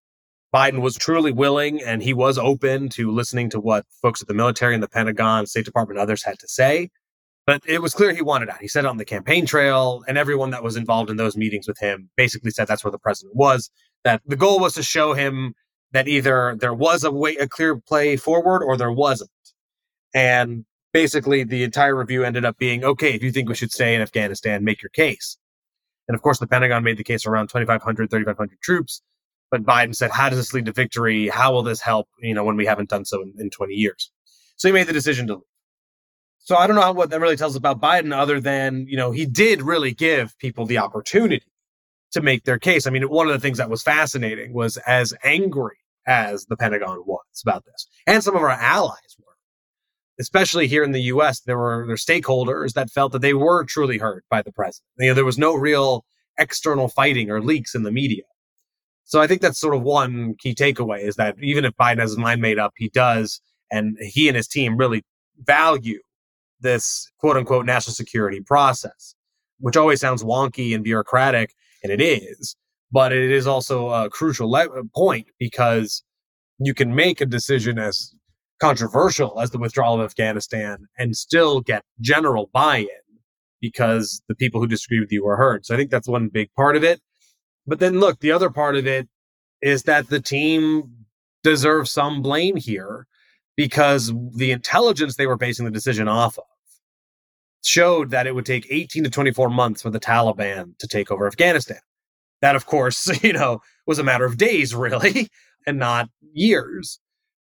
Biden 0.53 0.81
was 0.81 0.95
truly 0.95 1.31
willing 1.31 1.81
and 1.81 2.01
he 2.01 2.13
was 2.13 2.37
open 2.37 2.89
to 2.89 3.11
listening 3.11 3.49
to 3.51 3.59
what 3.59 3.85
folks 4.01 4.21
at 4.21 4.27
the 4.27 4.33
military 4.33 4.73
and 4.73 4.81
the 4.81 4.87
Pentagon, 4.87 5.45
State 5.45 5.65
Department, 5.65 5.99
others 5.99 6.23
had 6.23 6.39
to 6.39 6.47
say. 6.47 6.89
But 7.45 7.61
it 7.65 7.81
was 7.81 7.93
clear 7.93 8.13
he 8.13 8.21
wanted 8.21 8.49
out. 8.49 8.61
He 8.61 8.67
said 8.67 8.85
on 8.85 8.97
the 8.97 9.05
campaign 9.05 9.45
trail, 9.45 10.03
and 10.07 10.17
everyone 10.17 10.51
that 10.51 10.63
was 10.63 10.75
involved 10.75 11.09
in 11.09 11.17
those 11.17 11.35
meetings 11.35 11.67
with 11.67 11.79
him 11.79 12.09
basically 12.15 12.51
said 12.51 12.67
that's 12.67 12.83
where 12.83 12.91
the 12.91 12.99
president 12.99 13.35
was. 13.35 13.71
That 14.03 14.21
the 14.25 14.35
goal 14.35 14.59
was 14.59 14.75
to 14.75 14.83
show 14.83 15.13
him 15.13 15.55
that 15.91 16.07
either 16.07 16.55
there 16.59 16.73
was 16.73 17.03
a 17.03 17.11
way, 17.11 17.35
a 17.37 17.47
clear 17.47 17.77
play 17.77 18.17
forward, 18.17 18.63
or 18.63 18.77
there 18.77 18.91
wasn't. 18.91 19.31
And 20.13 20.65
basically, 20.93 21.43
the 21.43 21.63
entire 21.63 21.95
review 21.95 22.23
ended 22.23 22.45
up 22.45 22.57
being 22.57 22.83
okay. 22.83 23.13
If 23.13 23.23
you 23.23 23.31
think 23.31 23.49
we 23.49 23.55
should 23.55 23.71
stay 23.71 23.95
in 23.95 24.01
Afghanistan, 24.01 24.63
make 24.63 24.83
your 24.83 24.89
case. 24.89 25.37
And 26.07 26.15
of 26.15 26.21
course, 26.21 26.39
the 26.39 26.47
Pentagon 26.47 26.83
made 26.83 26.97
the 26.97 27.03
case 27.03 27.25
around 27.25 27.47
2,500, 27.47 28.09
3,500 28.09 28.61
troops. 28.61 29.01
But 29.51 29.63
Biden 29.63 29.95
said, 29.95 30.11
how 30.11 30.29
does 30.29 30.37
this 30.37 30.53
lead 30.53 30.65
to 30.65 30.71
victory? 30.71 31.27
How 31.27 31.51
will 31.51 31.63
this 31.63 31.81
help, 31.81 32.07
you 32.21 32.33
know, 32.33 32.43
when 32.43 32.55
we 32.55 32.65
haven't 32.65 32.89
done 32.89 33.05
so 33.05 33.21
in, 33.21 33.33
in 33.39 33.49
20 33.49 33.73
years? 33.73 34.11
So 34.57 34.67
he 34.67 34.73
made 34.73 34.87
the 34.87 34.93
decision 34.93 35.27
to 35.27 35.35
leave. 35.35 35.43
So 36.37 36.55
I 36.55 36.67
don't 36.67 36.75
know 36.75 36.91
what 36.91 37.09
that 37.11 37.19
really 37.19 37.35
tells 37.35 37.55
about 37.55 37.81
Biden 37.81 38.15
other 38.15 38.39
than, 38.39 38.85
you 38.87 38.97
know, 38.97 39.11
he 39.11 39.25
did 39.25 39.61
really 39.61 39.93
give 39.93 40.37
people 40.39 40.65
the 40.65 40.77
opportunity 40.79 41.45
to 42.11 42.21
make 42.21 42.43
their 42.43 42.57
case. 42.57 42.87
I 42.87 42.89
mean, 42.89 43.03
one 43.03 43.27
of 43.27 43.33
the 43.33 43.39
things 43.39 43.57
that 43.57 43.69
was 43.69 43.83
fascinating 43.83 44.53
was 44.53 44.77
as 44.77 45.13
angry 45.23 45.77
as 46.07 46.45
the 46.45 46.57
Pentagon 46.57 47.03
was 47.05 47.21
about 47.43 47.65
this, 47.65 47.87
and 48.07 48.23
some 48.23 48.35
of 48.35 48.41
our 48.41 48.49
allies 48.49 49.15
were, 49.19 49.35
especially 50.19 50.67
here 50.67 50.83
in 50.83 50.91
the 50.91 51.03
US, 51.03 51.41
there 51.41 51.57
were 51.57 51.85
there 51.85 51.97
stakeholders 51.97 52.73
that 52.73 52.89
felt 52.89 53.11
that 53.11 53.21
they 53.21 53.33
were 53.33 53.63
truly 53.63 53.99
hurt 53.99 54.25
by 54.29 54.41
the 54.41 54.51
president. 54.51 54.87
You 54.97 55.09
know, 55.09 55.13
there 55.13 55.25
was 55.25 55.37
no 55.37 55.55
real 55.55 56.03
external 56.37 56.87
fighting 56.87 57.29
or 57.29 57.43
leaks 57.43 57.75
in 57.75 57.83
the 57.83 57.91
media. 57.91 58.23
So 59.09 59.19
I 59.19 59.25
think 59.25 59.41
that's 59.41 59.59
sort 59.59 59.73
of 59.73 59.81
one 59.81 60.35
key 60.37 60.53
takeaway 60.53 61.01
is 61.01 61.15
that 61.15 61.35
even 61.41 61.65
if 61.65 61.73
Biden 61.73 61.97
has 61.97 62.11
his 62.11 62.19
mind 62.19 62.43
made 62.43 62.59
up, 62.59 62.73
he 62.77 62.89
does, 62.89 63.41
and 63.71 63.97
he 63.99 64.27
and 64.27 64.37
his 64.37 64.47
team 64.47 64.77
really 64.77 65.03
value 65.39 65.99
this 66.59 67.11
quote 67.19 67.35
unquote 67.35 67.65
national 67.65 67.95
security 67.95 68.39
process, 68.39 69.15
which 69.61 69.75
always 69.75 69.99
sounds 69.99 70.23
wonky 70.23 70.75
and 70.75 70.83
bureaucratic, 70.83 71.55
and 71.81 71.91
it 71.91 71.99
is, 71.99 72.55
but 72.91 73.11
it 73.11 73.31
is 73.31 73.47
also 73.47 73.89
a 73.89 74.11
crucial 74.11 74.51
le- 74.51 74.69
uh, 74.69 74.83
point 74.95 75.25
because 75.39 76.03
you 76.59 76.75
can 76.75 76.93
make 76.93 77.19
a 77.19 77.25
decision 77.25 77.79
as 77.79 78.13
controversial 78.61 79.39
as 79.41 79.49
the 79.49 79.57
withdrawal 79.57 79.95
of 79.99 80.05
Afghanistan 80.05 80.85
and 80.99 81.17
still 81.17 81.61
get 81.61 81.83
general 81.99 82.51
buy-in 82.53 82.87
because 83.59 84.21
the 84.27 84.35
people 84.35 84.61
who 84.61 84.67
disagree 84.67 84.99
with 84.99 85.11
you 85.11 85.25
are 85.27 85.37
heard. 85.37 85.65
So 85.65 85.73
I 85.73 85.77
think 85.77 85.89
that's 85.89 86.07
one 86.07 86.27
big 86.27 86.53
part 86.55 86.75
of 86.75 86.83
it. 86.83 87.01
But 87.69 87.79
then 87.79 87.99
look, 87.99 88.19
the 88.19 88.31
other 88.31 88.49
part 88.49 88.75
of 88.75 88.87
it 88.87 89.07
is 89.61 89.83
that 89.83 90.09
the 90.09 90.21
team 90.21 91.05
deserves 91.43 91.91
some 91.91 92.21
blame 92.21 92.55
here 92.55 93.07
because 93.55 94.13
the 94.35 94.51
intelligence 94.51 95.15
they 95.15 95.27
were 95.27 95.37
basing 95.37 95.65
the 95.65 95.71
decision 95.71 96.07
off 96.07 96.37
of 96.37 96.45
showed 97.61 98.11
that 98.11 98.27
it 98.27 98.33
would 98.33 98.45
take 98.45 98.65
18 98.69 99.03
to 99.03 99.09
24 99.09 99.49
months 99.49 99.81
for 99.81 99.89
the 99.89 99.99
Taliban 99.99 100.77
to 100.79 100.87
take 100.87 101.11
over 101.11 101.27
Afghanistan. 101.27 101.79
That, 102.41 102.55
of 102.55 102.65
course, 102.65 103.07
you 103.23 103.33
know, 103.33 103.61
was 103.85 103.99
a 103.99 104.03
matter 104.03 104.25
of 104.25 104.37
days, 104.37 104.73
really, 104.75 105.29
and 105.67 105.77
not 105.77 106.09
years. 106.33 106.99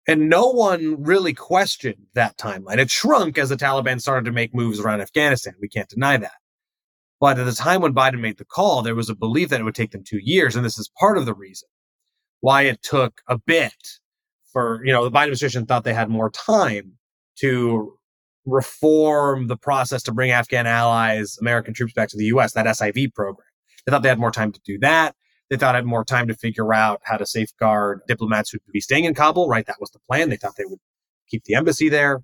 And 0.07 0.29
no 0.29 0.49
one 0.49 1.03
really 1.03 1.33
questioned 1.33 2.07
that 2.15 2.37
timeline. 2.37 2.79
It 2.79 2.89
shrunk 2.89 3.37
as 3.37 3.49
the 3.49 3.55
Taliban 3.55 4.01
started 4.01 4.25
to 4.25 4.31
make 4.31 4.55
moves 4.55 4.79
around 4.79 5.01
Afghanistan. 5.01 5.53
We 5.61 5.69
can't 5.69 5.89
deny 5.89 6.17
that. 6.17 6.40
But 7.21 7.37
at 7.37 7.45
the 7.45 7.53
time 7.53 7.81
when 7.81 7.93
Biden 7.93 8.19
made 8.19 8.39
the 8.39 8.45
call, 8.45 8.81
there 8.81 8.95
was 8.95 9.07
a 9.07 9.15
belief 9.15 9.49
that 9.49 9.61
it 9.61 9.63
would 9.63 9.75
take 9.75 9.91
them 9.91 10.03
two 10.03 10.19
years. 10.21 10.55
And 10.55 10.65
this 10.65 10.79
is 10.79 10.89
part 10.99 11.19
of 11.19 11.27
the 11.27 11.35
reason 11.35 11.69
why 12.39 12.63
it 12.63 12.81
took 12.81 13.21
a 13.27 13.37
bit 13.37 13.99
for, 14.51 14.83
you 14.83 14.91
know, 14.91 15.03
the 15.03 15.11
Biden 15.11 15.23
administration 15.23 15.67
thought 15.67 15.83
they 15.83 15.93
had 15.93 16.09
more 16.09 16.31
time 16.31 16.93
to 17.37 17.93
reform 18.45 19.47
the 19.47 19.55
process 19.55 20.01
to 20.03 20.11
bring 20.11 20.31
Afghan 20.31 20.65
allies, 20.65 21.37
American 21.39 21.75
troops 21.75 21.93
back 21.93 22.09
to 22.09 22.17
the 22.17 22.25
US, 22.25 22.53
that 22.53 22.65
SIV 22.65 23.13
program. 23.13 23.45
They 23.85 23.91
thought 23.91 24.01
they 24.01 24.09
had 24.09 24.19
more 24.19 24.31
time 24.31 24.51
to 24.51 24.59
do 24.65 24.79
that. 24.79 25.15
They 25.51 25.57
thought 25.57 25.73
they 25.73 25.77
had 25.77 25.85
more 25.85 26.03
time 26.03 26.27
to 26.27 26.33
figure 26.33 26.73
out 26.73 27.01
how 27.03 27.17
to 27.17 27.25
safeguard 27.27 28.01
diplomats 28.07 28.49
who'd 28.49 28.61
be 28.73 28.81
staying 28.81 29.05
in 29.05 29.13
Kabul, 29.13 29.47
right? 29.47 29.67
That 29.67 29.79
was 29.79 29.91
the 29.91 29.99
plan. 30.09 30.29
They 30.29 30.37
thought 30.37 30.55
they 30.57 30.65
would 30.65 30.79
keep 31.29 31.43
the 31.43 31.53
embassy 31.53 31.87
there 31.87 32.23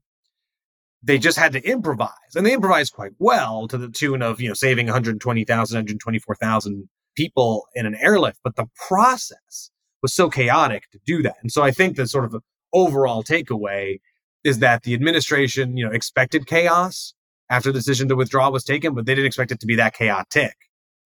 they 1.03 1.17
just 1.17 1.37
had 1.37 1.53
to 1.53 1.61
improvise 1.63 2.35
and 2.35 2.45
they 2.45 2.53
improvised 2.53 2.93
quite 2.93 3.11
well 3.19 3.67
to 3.67 3.77
the 3.77 3.89
tune 3.89 4.21
of, 4.21 4.41
you 4.41 4.47
know, 4.47 4.53
saving 4.53 4.87
120,000, 4.87 5.75
124,000 5.75 6.89
people 7.15 7.67
in 7.75 7.85
an 7.85 7.95
airlift. 8.01 8.39
But 8.43 8.55
the 8.55 8.67
process 8.87 9.71
was 10.01 10.13
so 10.13 10.29
chaotic 10.29 10.89
to 10.91 10.99
do 11.05 11.21
that. 11.23 11.37
And 11.41 11.51
so 11.51 11.63
I 11.63 11.71
think 11.71 11.95
the 11.95 12.07
sort 12.07 12.25
of 12.25 12.35
overall 12.73 13.23
takeaway 13.23 13.99
is 14.43 14.59
that 14.59 14.83
the 14.83 14.93
administration, 14.93 15.77
you 15.77 15.85
know, 15.85 15.91
expected 15.91 16.47
chaos 16.47 17.13
after 17.49 17.71
the 17.71 17.79
decision 17.79 18.07
to 18.09 18.15
withdraw 18.15 18.49
was 18.49 18.63
taken, 18.63 18.93
but 18.93 19.05
they 19.05 19.15
didn't 19.15 19.27
expect 19.27 19.51
it 19.51 19.59
to 19.59 19.65
be 19.65 19.75
that 19.75 19.93
chaotic. 19.93 20.55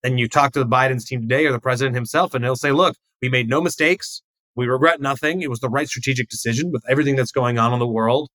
And 0.04 0.20
you 0.20 0.28
talk 0.28 0.54
to 0.54 0.60
the 0.60 0.66
Biden's 0.66 1.06
team 1.06 1.22
today 1.22 1.46
or 1.46 1.52
the 1.52 1.60
president 1.60 1.96
himself, 1.96 2.34
and 2.34 2.44
he'll 2.44 2.56
say, 2.56 2.72
look, 2.72 2.96
we 3.22 3.30
made 3.30 3.48
no 3.48 3.62
mistakes. 3.62 4.22
We 4.56 4.66
regret 4.66 5.00
nothing. 5.00 5.42
It 5.42 5.50
was 5.50 5.60
the 5.60 5.70
right 5.70 5.88
strategic 5.88 6.30
decision 6.30 6.72
with 6.72 6.84
everything 6.90 7.16
that's 7.16 7.32
going 7.32 7.60
on 7.60 7.74
in 7.74 7.80
the 7.80 7.88
world. 7.88 8.30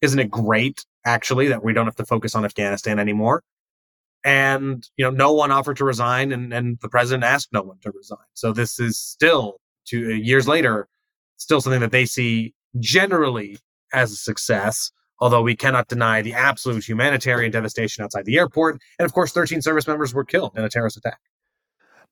Isn't 0.00 0.18
it 0.18 0.30
great, 0.30 0.84
actually, 1.04 1.48
that 1.48 1.64
we 1.64 1.72
don't 1.72 1.86
have 1.86 1.96
to 1.96 2.04
focus 2.04 2.34
on 2.34 2.44
Afghanistan 2.44 2.98
anymore? 2.98 3.42
And, 4.24 4.86
you 4.96 5.04
know, 5.04 5.10
no 5.10 5.32
one 5.32 5.50
offered 5.50 5.76
to 5.78 5.84
resign 5.84 6.32
and, 6.32 6.52
and 6.52 6.78
the 6.80 6.88
president 6.88 7.24
asked 7.24 7.48
no 7.52 7.62
one 7.62 7.78
to 7.82 7.92
resign. 7.92 8.18
So 8.34 8.52
this 8.52 8.80
is 8.80 8.98
still 8.98 9.60
two 9.86 10.10
uh, 10.12 10.14
years 10.14 10.48
later, 10.48 10.88
still 11.36 11.60
something 11.60 11.80
that 11.80 11.92
they 11.92 12.04
see 12.04 12.54
generally 12.78 13.58
as 13.92 14.12
a 14.12 14.16
success. 14.16 14.90
Although 15.20 15.42
we 15.42 15.56
cannot 15.56 15.88
deny 15.88 16.22
the 16.22 16.32
absolute 16.32 16.86
humanitarian 16.86 17.50
devastation 17.50 18.04
outside 18.04 18.24
the 18.24 18.38
airport. 18.38 18.80
And 18.98 19.06
of 19.06 19.12
course, 19.12 19.32
13 19.32 19.62
service 19.62 19.88
members 19.88 20.14
were 20.14 20.24
killed 20.24 20.52
in 20.56 20.62
a 20.62 20.68
terrorist 20.68 20.96
attack. 20.96 21.18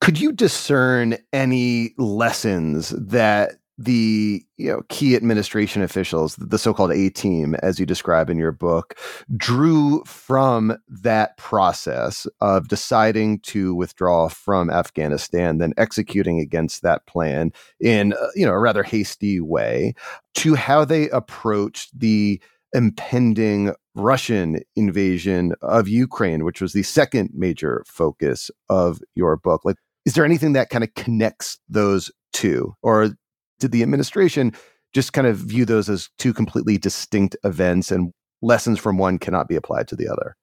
Could 0.00 0.20
you 0.20 0.32
discern 0.32 1.16
any 1.32 1.94
lessons 1.98 2.90
that 2.90 3.52
the 3.78 4.42
you 4.56 4.71
know 4.71 4.83
key 4.88 5.14
administration 5.14 5.83
officials 5.83 6.37
the 6.37 6.59
so-called 6.59 6.92
a 6.92 7.11
team 7.11 7.54
as 7.56 7.78
you 7.78 7.85
describe 7.85 8.30
in 8.30 8.38
your 8.38 8.52
book 8.52 8.99
drew 9.37 10.02
from 10.06 10.76
that 10.88 11.37
process 11.37 12.26
of 12.40 12.68
deciding 12.68 13.38
to 13.40 13.75
withdraw 13.75 14.28
from 14.28 14.71
afghanistan 14.71 15.59
then 15.59 15.75
executing 15.76 16.40
against 16.40 16.83
that 16.83 17.06
plan 17.06 17.52
in 17.78 18.14
uh, 18.14 18.28
you 18.35 18.47
know 18.47 18.52
a 18.52 18.59
rather 18.59 18.83
hasty 18.83 19.40
way 19.40 19.95
to 20.35 20.54
how 20.54 20.85
they 20.85 21.11
approached 21.11 21.90
the 21.99 22.40
impending 22.73 23.75
russian 23.95 24.59
invasion 24.75 25.52
of 25.61 25.87
ukraine 25.87 26.45
which 26.45 26.62
was 26.62 26.73
the 26.73 26.83
second 26.83 27.30
major 27.35 27.85
focus 27.87 28.50
of 28.68 29.00
your 29.14 29.37
book. 29.37 29.64
Like 29.64 29.76
is 30.06 30.14
there 30.14 30.25
anything 30.25 30.52
that 30.52 30.71
kind 30.71 30.85
of 30.85 30.95
connects 30.95 31.59
those 31.68 32.11
two 32.33 32.75
or 32.83 33.11
did 33.58 33.72
the 33.72 33.82
administration 33.82 34.52
just 34.92 35.12
kind 35.12 35.26
of 35.26 35.36
view 35.36 35.64
those 35.64 35.88
as 35.88 36.08
two 36.18 36.32
completely 36.32 36.78
distinct 36.78 37.36
events 37.44 37.90
and 37.90 38.12
lessons 38.42 38.78
from 38.78 38.98
one 38.98 39.18
cannot 39.18 39.48
be 39.48 39.56
applied 39.56 39.88
to 39.88 39.96
the 39.96 40.08
other? 40.08 40.36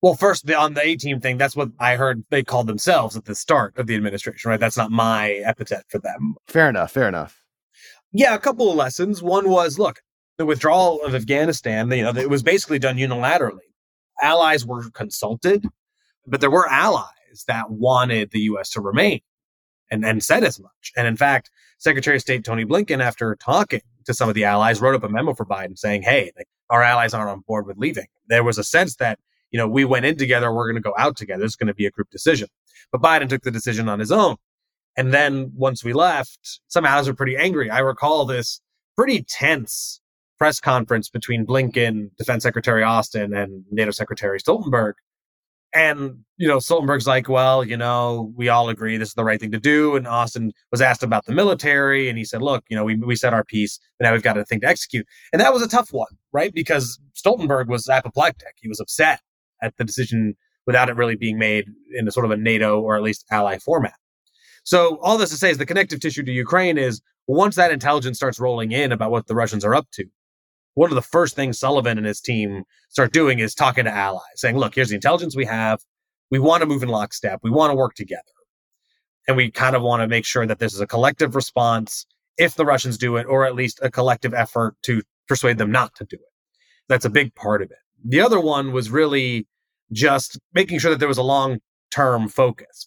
Well, 0.00 0.14
first, 0.14 0.48
on 0.50 0.74
the 0.74 0.82
A 0.82 0.96
team 0.96 1.20
thing, 1.20 1.38
that's 1.38 1.56
what 1.56 1.70
I 1.80 1.96
heard 1.96 2.22
they 2.30 2.44
called 2.44 2.68
themselves 2.68 3.16
at 3.16 3.24
the 3.24 3.34
start 3.34 3.76
of 3.76 3.88
the 3.88 3.96
administration, 3.96 4.48
right? 4.48 4.60
That's 4.60 4.76
not 4.76 4.92
my 4.92 5.32
epithet 5.32 5.84
for 5.88 5.98
them. 5.98 6.36
Fair 6.46 6.68
enough. 6.68 6.92
Fair 6.92 7.08
enough. 7.08 7.42
Yeah, 8.12 8.34
a 8.34 8.38
couple 8.38 8.70
of 8.70 8.76
lessons. 8.76 9.22
One 9.22 9.50
was 9.50 9.78
look, 9.78 10.00
the 10.38 10.46
withdrawal 10.46 11.02
of 11.04 11.14
Afghanistan, 11.14 11.90
you 11.90 12.02
know, 12.02 12.10
it 12.10 12.30
was 12.30 12.44
basically 12.44 12.78
done 12.78 12.96
unilaterally. 12.96 13.58
Allies 14.22 14.64
were 14.64 14.88
consulted, 14.90 15.66
but 16.26 16.40
there 16.40 16.50
were 16.50 16.68
allies 16.68 17.44
that 17.48 17.70
wanted 17.70 18.30
the 18.30 18.40
US 18.40 18.70
to 18.70 18.80
remain 18.80 19.20
and, 19.90 20.04
and 20.04 20.22
said 20.22 20.44
as 20.44 20.60
much. 20.60 20.92
And 20.96 21.06
in 21.06 21.16
fact, 21.16 21.50
Secretary 21.78 22.16
of 22.16 22.22
State 22.22 22.44
Tony 22.44 22.64
Blinken, 22.64 23.00
after 23.02 23.36
talking 23.36 23.80
to 24.04 24.14
some 24.14 24.28
of 24.28 24.34
the 24.34 24.44
allies, 24.44 24.80
wrote 24.80 24.94
up 24.94 25.04
a 25.04 25.08
memo 25.08 25.34
for 25.34 25.46
Biden 25.46 25.78
saying, 25.78 26.02
hey, 26.02 26.32
like, 26.36 26.48
our 26.70 26.82
allies 26.82 27.14
aren't 27.14 27.30
on 27.30 27.40
board 27.46 27.66
with 27.66 27.78
leaving. 27.78 28.06
There 28.28 28.44
was 28.44 28.58
a 28.58 28.64
sense 28.64 28.96
that, 28.96 29.18
you 29.50 29.58
know, 29.58 29.68
we 29.68 29.84
went 29.84 30.04
in 30.04 30.16
together, 30.16 30.52
we're 30.52 30.66
going 30.66 30.82
to 30.82 30.86
go 30.86 30.94
out 30.98 31.16
together. 31.16 31.44
It's 31.44 31.56
going 31.56 31.68
to 31.68 31.74
be 31.74 31.86
a 31.86 31.90
group 31.90 32.10
decision. 32.10 32.48
But 32.92 33.00
Biden 33.00 33.28
took 33.28 33.42
the 33.42 33.50
decision 33.50 33.88
on 33.88 33.98
his 33.98 34.12
own. 34.12 34.36
And 34.96 35.14
then 35.14 35.52
once 35.54 35.84
we 35.84 35.92
left, 35.92 36.60
some 36.68 36.84
allies 36.84 37.06
were 37.06 37.14
pretty 37.14 37.36
angry. 37.36 37.70
I 37.70 37.78
recall 37.78 38.24
this 38.24 38.60
pretty 38.96 39.22
tense 39.22 40.00
press 40.38 40.60
conference 40.60 41.08
between 41.08 41.46
Blinken, 41.46 42.10
Defense 42.16 42.42
Secretary 42.42 42.82
Austin, 42.82 43.34
and 43.34 43.64
NATO 43.70 43.90
Secretary 43.90 44.40
Stoltenberg. 44.40 44.94
And, 45.74 46.24
you 46.38 46.48
know, 46.48 46.58
Stoltenberg's 46.58 47.06
like, 47.06 47.28
well, 47.28 47.62
you 47.62 47.76
know, 47.76 48.32
we 48.36 48.48
all 48.48 48.70
agree 48.70 48.96
this 48.96 49.08
is 49.08 49.14
the 49.14 49.24
right 49.24 49.38
thing 49.38 49.52
to 49.52 49.60
do. 49.60 49.96
And 49.96 50.06
Austin 50.06 50.52
was 50.72 50.80
asked 50.80 51.02
about 51.02 51.26
the 51.26 51.34
military. 51.34 52.08
And 52.08 52.16
he 52.16 52.24
said, 52.24 52.40
look, 52.40 52.64
you 52.70 52.76
know, 52.76 52.84
we, 52.84 52.96
we 52.96 53.16
said 53.16 53.34
our 53.34 53.44
piece, 53.44 53.78
but 53.98 54.06
now 54.06 54.12
we've 54.12 54.22
got 54.22 54.38
a 54.38 54.44
thing 54.44 54.60
to 54.60 54.66
execute. 54.66 55.06
And 55.32 55.40
that 55.40 55.52
was 55.52 55.62
a 55.62 55.68
tough 55.68 55.92
one, 55.92 56.08
right? 56.32 56.52
Because 56.54 56.98
Stoltenberg 57.14 57.68
was 57.68 57.88
apoplectic. 57.88 58.54
He 58.56 58.68
was 58.68 58.80
upset 58.80 59.20
at 59.62 59.76
the 59.76 59.84
decision 59.84 60.36
without 60.66 60.88
it 60.88 60.96
really 60.96 61.16
being 61.16 61.38
made 61.38 61.66
in 61.94 62.08
a 62.08 62.12
sort 62.12 62.24
of 62.24 62.30
a 62.30 62.36
NATO 62.36 62.80
or 62.80 62.96
at 62.96 63.02
least 63.02 63.26
ally 63.30 63.58
format. 63.58 63.94
So 64.64 64.98
all 65.02 65.18
this 65.18 65.30
to 65.30 65.36
say 65.36 65.50
is 65.50 65.58
the 65.58 65.66
connective 65.66 66.00
tissue 66.00 66.22
to 66.22 66.32
Ukraine 66.32 66.78
is 66.78 67.00
once 67.26 67.56
that 67.56 67.72
intelligence 67.72 68.16
starts 68.16 68.40
rolling 68.40 68.72
in 68.72 68.92
about 68.92 69.10
what 69.10 69.26
the 69.26 69.34
Russians 69.34 69.64
are 69.64 69.74
up 69.74 69.86
to, 69.92 70.04
one 70.78 70.92
of 70.92 70.94
the 70.94 71.02
first 71.02 71.34
things 71.34 71.58
Sullivan 71.58 71.98
and 71.98 72.06
his 72.06 72.20
team 72.20 72.62
start 72.88 73.12
doing 73.12 73.40
is 73.40 73.52
talking 73.52 73.84
to 73.84 73.90
allies, 73.90 74.22
saying, 74.36 74.56
look, 74.56 74.76
here's 74.76 74.90
the 74.90 74.94
intelligence 74.94 75.34
we 75.34 75.44
have. 75.44 75.80
We 76.30 76.38
want 76.38 76.60
to 76.60 76.66
move 76.66 76.84
in 76.84 76.88
lockstep. 76.88 77.40
We 77.42 77.50
want 77.50 77.72
to 77.72 77.74
work 77.74 77.94
together. 77.94 78.22
And 79.26 79.36
we 79.36 79.50
kind 79.50 79.74
of 79.74 79.82
want 79.82 80.02
to 80.02 80.06
make 80.06 80.24
sure 80.24 80.46
that 80.46 80.60
this 80.60 80.72
is 80.72 80.80
a 80.80 80.86
collective 80.86 81.34
response 81.34 82.06
if 82.36 82.54
the 82.54 82.64
Russians 82.64 82.96
do 82.96 83.16
it, 83.16 83.26
or 83.26 83.44
at 83.44 83.56
least 83.56 83.80
a 83.82 83.90
collective 83.90 84.32
effort 84.32 84.76
to 84.84 85.02
persuade 85.26 85.58
them 85.58 85.72
not 85.72 85.96
to 85.96 86.04
do 86.04 86.14
it. 86.14 86.32
That's 86.88 87.04
a 87.04 87.10
big 87.10 87.34
part 87.34 87.60
of 87.60 87.72
it. 87.72 87.78
The 88.04 88.20
other 88.20 88.38
one 88.38 88.70
was 88.70 88.88
really 88.88 89.48
just 89.90 90.38
making 90.54 90.78
sure 90.78 90.92
that 90.92 91.00
there 91.00 91.08
was 91.08 91.18
a 91.18 91.24
long 91.24 91.58
term 91.90 92.28
focus. 92.28 92.86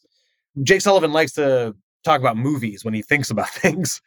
Jake 0.64 0.80
Sullivan 0.80 1.12
likes 1.12 1.34
to 1.34 1.76
talk 2.06 2.22
about 2.22 2.38
movies 2.38 2.86
when 2.86 2.94
he 2.94 3.02
thinks 3.02 3.30
about 3.30 3.50
things. 3.66 4.02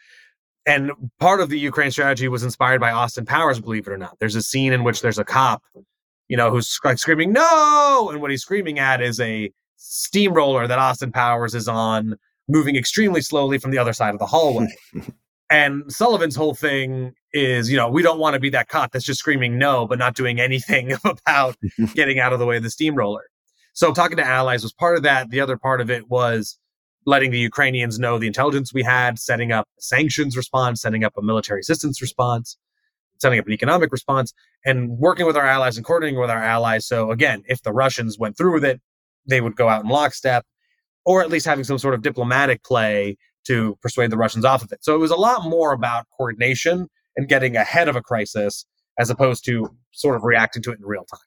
And 0.66 0.92
part 1.20 1.40
of 1.40 1.50
the 1.50 1.58
Ukraine 1.58 1.90
strategy 1.90 2.26
was 2.28 2.42
inspired 2.42 2.80
by 2.80 2.90
Austin 2.90 3.26
Powers, 3.26 3.60
believe 3.60 3.86
it 3.86 3.92
or 3.92 3.98
not. 3.98 4.18
There's 4.18 4.34
a 4.34 4.42
scene 4.42 4.72
in 4.72 4.82
which 4.82 5.02
there's 5.02 5.18
a 5.18 5.24
cop, 5.24 5.62
you 6.28 6.36
know, 6.36 6.50
who's 6.50 6.78
like 6.84 6.98
screaming, 6.98 7.32
no! 7.32 8.08
And 8.10 8.22
what 8.22 8.30
he's 8.30 8.42
screaming 8.42 8.78
at 8.78 9.02
is 9.02 9.20
a 9.20 9.52
steamroller 9.76 10.66
that 10.66 10.78
Austin 10.78 11.12
Powers 11.12 11.54
is 11.54 11.68
on, 11.68 12.16
moving 12.48 12.76
extremely 12.76 13.20
slowly 13.20 13.58
from 13.58 13.70
the 13.72 13.78
other 13.78 13.92
side 13.92 14.14
of 14.14 14.18
the 14.18 14.26
hallway. 14.26 14.68
and 15.50 15.84
Sullivan's 15.92 16.36
whole 16.36 16.54
thing 16.54 17.12
is, 17.34 17.70
you 17.70 17.76
know, 17.76 17.90
we 17.90 18.02
don't 18.02 18.18
want 18.18 18.34
to 18.34 18.40
be 18.40 18.50
that 18.50 18.68
cop 18.68 18.92
that's 18.92 19.04
just 19.04 19.20
screaming 19.20 19.58
no, 19.58 19.86
but 19.86 19.98
not 19.98 20.14
doing 20.14 20.40
anything 20.40 20.94
about 21.04 21.56
getting 21.94 22.18
out 22.18 22.32
of 22.32 22.38
the 22.38 22.46
way 22.46 22.56
of 22.56 22.62
the 22.62 22.70
steamroller. 22.70 23.24
So 23.74 23.92
talking 23.92 24.16
to 24.16 24.24
allies 24.24 24.62
was 24.62 24.72
part 24.72 24.96
of 24.96 25.02
that. 25.02 25.30
The 25.30 25.40
other 25.40 25.58
part 25.58 25.80
of 25.80 25.90
it 25.90 26.08
was 26.08 26.58
letting 27.06 27.30
the 27.30 27.38
Ukrainians 27.38 27.98
know 27.98 28.18
the 28.18 28.26
intelligence 28.26 28.72
we 28.72 28.82
had, 28.82 29.18
setting 29.18 29.52
up 29.52 29.68
sanctions 29.78 30.36
response, 30.36 30.80
setting 30.80 31.04
up 31.04 31.12
a 31.16 31.22
military 31.22 31.60
assistance 31.60 32.00
response, 32.00 32.56
setting 33.18 33.38
up 33.38 33.46
an 33.46 33.52
economic 33.52 33.92
response, 33.92 34.32
and 34.64 34.98
working 34.98 35.26
with 35.26 35.36
our 35.36 35.46
allies 35.46 35.76
and 35.76 35.84
coordinating 35.84 36.20
with 36.20 36.30
our 36.30 36.42
allies. 36.42 36.86
So 36.86 37.10
again, 37.10 37.42
if 37.46 37.62
the 37.62 37.72
Russians 37.72 38.18
went 38.18 38.36
through 38.36 38.54
with 38.54 38.64
it, 38.64 38.80
they 39.26 39.40
would 39.40 39.56
go 39.56 39.68
out 39.68 39.84
in 39.84 39.90
lockstep, 39.90 40.44
or 41.04 41.22
at 41.22 41.30
least 41.30 41.46
having 41.46 41.64
some 41.64 41.78
sort 41.78 41.94
of 41.94 42.02
diplomatic 42.02 42.62
play 42.64 43.16
to 43.46 43.76
persuade 43.82 44.10
the 44.10 44.16
Russians 44.16 44.44
off 44.44 44.62
of 44.62 44.72
it. 44.72 44.82
So 44.82 44.94
it 44.94 44.98
was 44.98 45.10
a 45.10 45.16
lot 45.16 45.44
more 45.44 45.72
about 45.72 46.06
coordination 46.16 46.88
and 47.16 47.28
getting 47.28 47.56
ahead 47.56 47.88
of 47.88 47.96
a 47.96 48.02
crisis 48.02 48.66
as 48.98 49.10
opposed 49.10 49.44
to 49.44 49.76
sort 49.92 50.16
of 50.16 50.22
reacting 50.22 50.62
to 50.62 50.72
it 50.72 50.78
in 50.78 50.84
real 50.84 51.04
time. 51.04 51.20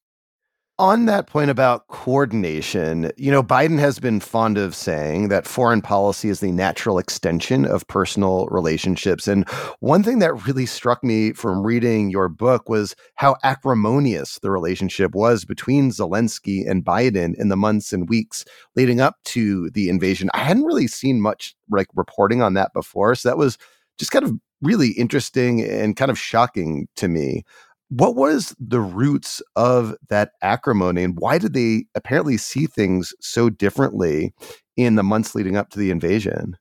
On 0.79 1.05
that 1.07 1.25
point 1.25 1.49
about 1.49 1.87
coordination, 1.87 3.11
you 3.17 3.31
know, 3.31 3.41
Biden 3.41 3.79
has 3.79 3.97
been 3.97 4.19
fond 4.19 4.59
of 4.59 4.75
saying 4.75 5.29
that 5.29 5.47
foreign 5.47 5.81
policy 5.81 6.29
is 6.29 6.39
the 6.39 6.51
natural 6.51 6.99
extension 6.99 7.65
of 7.65 7.87
personal 7.87 8.45
relationships. 8.51 9.27
And 9.27 9.49
one 9.79 10.03
thing 10.03 10.19
that 10.19 10.45
really 10.45 10.67
struck 10.67 11.03
me 11.03 11.33
from 11.33 11.65
reading 11.65 12.11
your 12.11 12.29
book 12.29 12.69
was 12.69 12.95
how 13.15 13.37
acrimonious 13.43 14.37
the 14.37 14.51
relationship 14.51 15.15
was 15.15 15.45
between 15.45 15.89
Zelensky 15.89 16.69
and 16.69 16.85
Biden 16.85 17.33
in 17.39 17.49
the 17.49 17.57
months 17.57 17.91
and 17.91 18.07
weeks 18.07 18.45
leading 18.75 19.01
up 19.01 19.15
to 19.25 19.71
the 19.71 19.89
invasion. 19.89 20.29
I 20.35 20.43
hadn't 20.43 20.65
really 20.65 20.87
seen 20.87 21.21
much 21.21 21.55
like 21.71 21.87
reporting 21.95 22.43
on 22.43 22.53
that 22.53 22.71
before. 22.73 23.15
So 23.15 23.29
that 23.29 23.37
was 23.39 23.57
just 23.97 24.11
kind 24.11 24.23
of 24.23 24.33
really 24.61 24.89
interesting 24.89 25.61
and 25.63 25.95
kind 25.95 26.11
of 26.11 26.19
shocking 26.19 26.87
to 26.97 27.07
me. 27.07 27.43
What 27.89 28.15
was 28.15 28.55
the 28.59 28.81
roots 28.81 29.41
of 29.55 29.95
that 30.09 30.31
acrimony 30.41 31.03
and 31.03 31.17
why 31.17 31.37
did 31.37 31.53
they 31.53 31.85
apparently 31.95 32.37
see 32.37 32.65
things 32.65 33.13
so 33.21 33.49
differently 33.49 34.33
in 34.75 34.95
the 34.95 35.03
months 35.03 35.35
leading 35.35 35.55
up 35.55 35.69
to 35.69 35.79
the 35.79 35.89
invasion? 35.89 36.57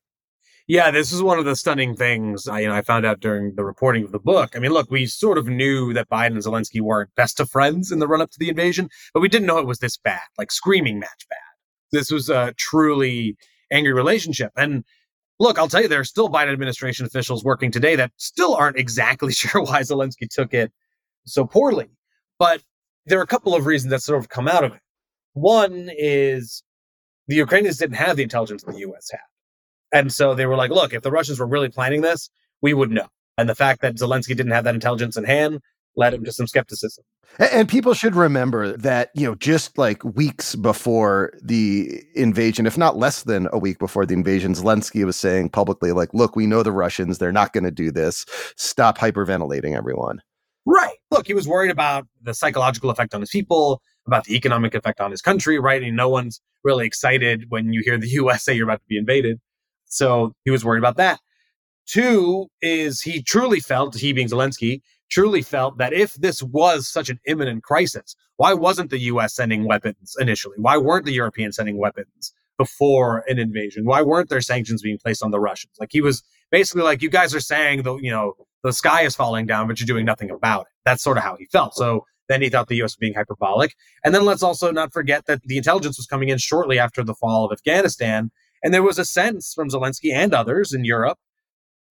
Yeah, 0.69 0.91
this 0.91 1.13
is 1.13 1.23
one 1.23 1.39
of 1.39 1.45
the 1.45 1.55
stunning 1.55 1.95
things 1.95 2.49
I, 2.49 2.61
you 2.61 2.69
know, 2.69 2.75
I 2.75 2.83
found 2.83 3.07
out 3.07 3.21
during 3.21 3.55
the 3.55 3.65
reporting 3.65 4.03
of 4.03 4.11
the 4.11 4.19
book. 4.19 4.57
I 4.57 4.59
mean, 4.59 4.73
look, 4.73 4.91
we 4.91 5.07
sort 5.07 5.39
of 5.39 5.47
knew 5.47 5.93
that 5.93 6.09
Biden 6.09 6.33
and 6.33 6.39
Zelensky 6.39 6.81
weren't 6.81 7.15
best 7.17 7.39
of 7.39 7.49
friends 7.49 7.93
in 7.93 8.01
the 8.01 8.09
run 8.09 8.21
up 8.21 8.31
to 8.33 8.39
the 8.39 8.49
invasion, 8.49 8.89
but 9.15 9.21
we 9.21 9.29
didn't 9.29 9.47
know 9.47 9.59
it 9.59 9.67
was 9.67 9.79
this 9.79 9.97
bad, 9.97 10.23
like 10.39 10.51
screaming 10.51 10.99
match 10.99 11.27
bad. 11.31 11.39
This 11.93 12.11
was 12.11 12.29
a 12.29 12.53
truly 12.57 13.37
angry 13.71 13.93
relationship. 13.93 14.51
And 14.57 14.85
look, 15.39 15.57
I'll 15.57 15.69
tell 15.69 15.83
you, 15.83 15.89
there 15.89 16.01
are 16.01 16.05
still 16.05 16.29
Biden 16.29 16.53
administration 16.53 17.07
officials 17.07 17.45
working 17.45 17.71
today 17.71 17.95
that 17.95 18.11
still 18.17 18.55
aren't 18.55 18.77
exactly 18.77 19.33
sure 19.33 19.63
why 19.63 19.83
Zelensky 19.83 20.29
took 20.29 20.53
it 20.53 20.73
so 21.27 21.45
poorly. 21.45 21.89
But 22.39 22.63
there 23.07 23.19
are 23.19 23.23
a 23.23 23.27
couple 23.27 23.55
of 23.55 23.67
reasons 23.67 23.91
that 23.91 24.03
sort 24.03 24.19
of 24.19 24.29
come 24.29 24.49
out 24.49 24.65
of 24.65 24.73
it. 24.73 24.81
One 25.35 25.91
is 25.97 26.63
the 27.29 27.37
Ukrainians 27.37 27.79
didn't 27.79 27.97
have 27.97 28.17
the 28.17 28.23
intelligence 28.23 28.63
that 28.65 28.73
the 28.73 28.81
US 28.81 29.11
had. 29.11 29.21
And 29.93 30.13
so 30.13 30.35
they 30.35 30.47
were 30.47 30.57
like, 30.57 30.71
look, 30.71 30.93
if 30.93 31.03
the 31.03 31.11
Russians 31.11 31.39
were 31.39 31.47
really 31.47 31.69
planning 31.69 32.03
this, 32.03 32.31
we 32.63 32.75
would 32.75 32.91
know. 32.91 33.07
And 33.39 33.49
the 33.49 33.55
fact 33.55 33.83
that 33.83 33.97
Zelensky 33.97 34.29
didn't 34.29 34.53
have 34.53 34.65
that 34.65 34.75
intelligence 34.75 35.17
in 35.17 35.25
hand 35.25 35.61
led 35.97 36.15
him 36.15 36.25
to 36.25 36.33
some 36.33 36.47
skepticism. 36.47 37.05
And 37.39 37.69
people 37.69 37.93
should 37.95 38.15
remember 38.15 38.77
that, 38.77 39.11
you 39.15 39.27
know, 39.27 39.35
just 39.35 39.77
like 39.77 40.03
weeks 40.05 40.55
before 40.55 41.33
the 41.43 42.03
invasion, 42.15 42.67
if 42.67 42.79
not 42.79 42.97
less 42.97 43.25
than 43.25 43.49
a 43.53 43.59
week 43.59 43.79
before 43.79 44.07
the 44.07 44.15
invasion, 44.15 44.53
Zelensky 44.53 45.05
was 45.05 45.17
saying 45.17 45.51
publicly, 45.51 45.93
like, 45.93 46.13
look, 46.15 46.37
we 46.37 46.47
know 46.47 46.63
the 46.63 46.73
Russians, 46.73 47.19
they're 47.19 47.33
not 47.33 47.53
going 47.53 47.65
to 47.65 47.71
do 47.71 47.91
this. 47.91 48.25
Stop 48.57 48.99
hyperventilating, 48.99 49.77
everyone. 49.77 50.23
Right. 50.65 50.96
Look, 51.11 51.27
he 51.27 51.35
was 51.35 51.47
worried 51.47 51.71
about 51.71 52.07
the 52.23 52.35
psychological 52.35 52.91
effect 52.91 53.15
on 53.15 53.21
his 53.21 53.31
people, 53.31 53.81
about 54.07 54.25
the 54.25 54.35
economic 54.35 54.75
effect 54.75 55.01
on 55.01 55.11
his 55.11 55.23
country, 55.23 55.59
right? 55.59 55.83
And 55.83 55.97
no 55.97 56.09
one's 56.09 56.41
really 56.65 56.87
excited 56.87 57.45
when 57.49 57.73
you 57.73 57.83
hear 57.85 57.99
the 57.99 58.09
US 58.23 58.45
say 58.45 58.55
you're 58.55 58.69
about 58.69 58.81
to 58.81 58.89
be 58.89 58.99
invaded. 58.99 59.39
So 59.85 60.33
he 60.45 60.51
was 60.51 60.65
worried 60.65 60.81
about 60.81 60.97
that. 60.97 61.21
Two 61.87 62.49
is 62.61 63.03
he 63.03 63.23
truly 63.23 63.61
felt, 63.61 63.95
he 63.95 64.13
being 64.13 64.29
Zelensky, 64.29 64.81
truly 65.09 65.43
felt 65.43 65.79
that 65.79 65.93
if 65.93 66.15
this 66.15 66.43
was 66.43 66.89
such 66.89 67.09
an 67.09 67.21
imminent 67.27 67.63
crisis, 67.63 68.17
why 68.37 68.55
wasn't 68.55 68.91
the 68.91 68.99
US 68.99 69.35
sending 69.35 69.67
weapons 69.67 70.17
initially? 70.19 70.57
Why 70.59 70.77
weren't 70.77 71.05
the 71.07 71.13
Europeans 71.13 71.57
sending 71.57 71.79
weapons 71.79 72.33
before 72.59 73.23
an 73.29 73.39
invasion? 73.39 73.85
Why 73.85 74.03
weren't 74.03 74.29
there 74.29 74.41
sanctions 74.41 74.83
being 74.83 74.99
placed 74.99 75.23
on 75.23 75.31
the 75.31 75.39
Russians? 75.39 75.75
Like 75.79 75.91
he 75.93 76.01
was 76.01 76.25
basically 76.51 76.83
like, 76.83 77.03
you 77.03 77.11
guys 77.11 77.35
are 77.35 77.41
saying 77.41 77.85
the, 77.85 77.97
you 77.99 78.11
know, 78.11 78.35
the 78.67 78.73
sky 78.73 79.03
is 79.03 79.17
falling 79.17 79.47
down, 79.47 79.69
but 79.69 79.81
you're 79.81 79.87
doing 79.87 80.05
nothing 80.05 80.31
about 80.31 80.63
it. 80.63 80.73
That's 80.85 81.03
sort 81.03 81.17
of 81.17 81.23
how 81.23 81.37
he 81.37 81.47
felt. 81.47 81.75
So 81.75 82.05
then 82.29 82.43
he 82.43 82.49
thought 82.49 82.69
the 82.69 82.83
US 82.83 82.93
was 82.93 82.97
being 82.97 83.15
hyperbolic. 83.15 83.75
And 84.05 84.15
then 84.15 84.25
let's 84.25 84.43
also 84.43 84.71
not 84.71 84.93
forget 84.93 85.27
that 85.27 85.43
the 85.45 85.57
intelligence 85.57 85.97
was 85.97 86.07
coming 86.07 86.29
in 86.29 86.39
shortly 86.39 86.79
after 86.79 87.05
the 87.05 87.15
fall 87.15 87.45
of 87.45 87.53
Afghanistan. 87.53 88.31
And 88.63 88.75
there 88.75 88.83
was 88.83 88.99
a 88.99 89.05
sense 89.05 89.53
from 89.55 89.71
Zelensky 89.71 90.13
and 90.13 90.35
others 90.35 90.73
in 90.73 90.85
Europe 90.85 91.19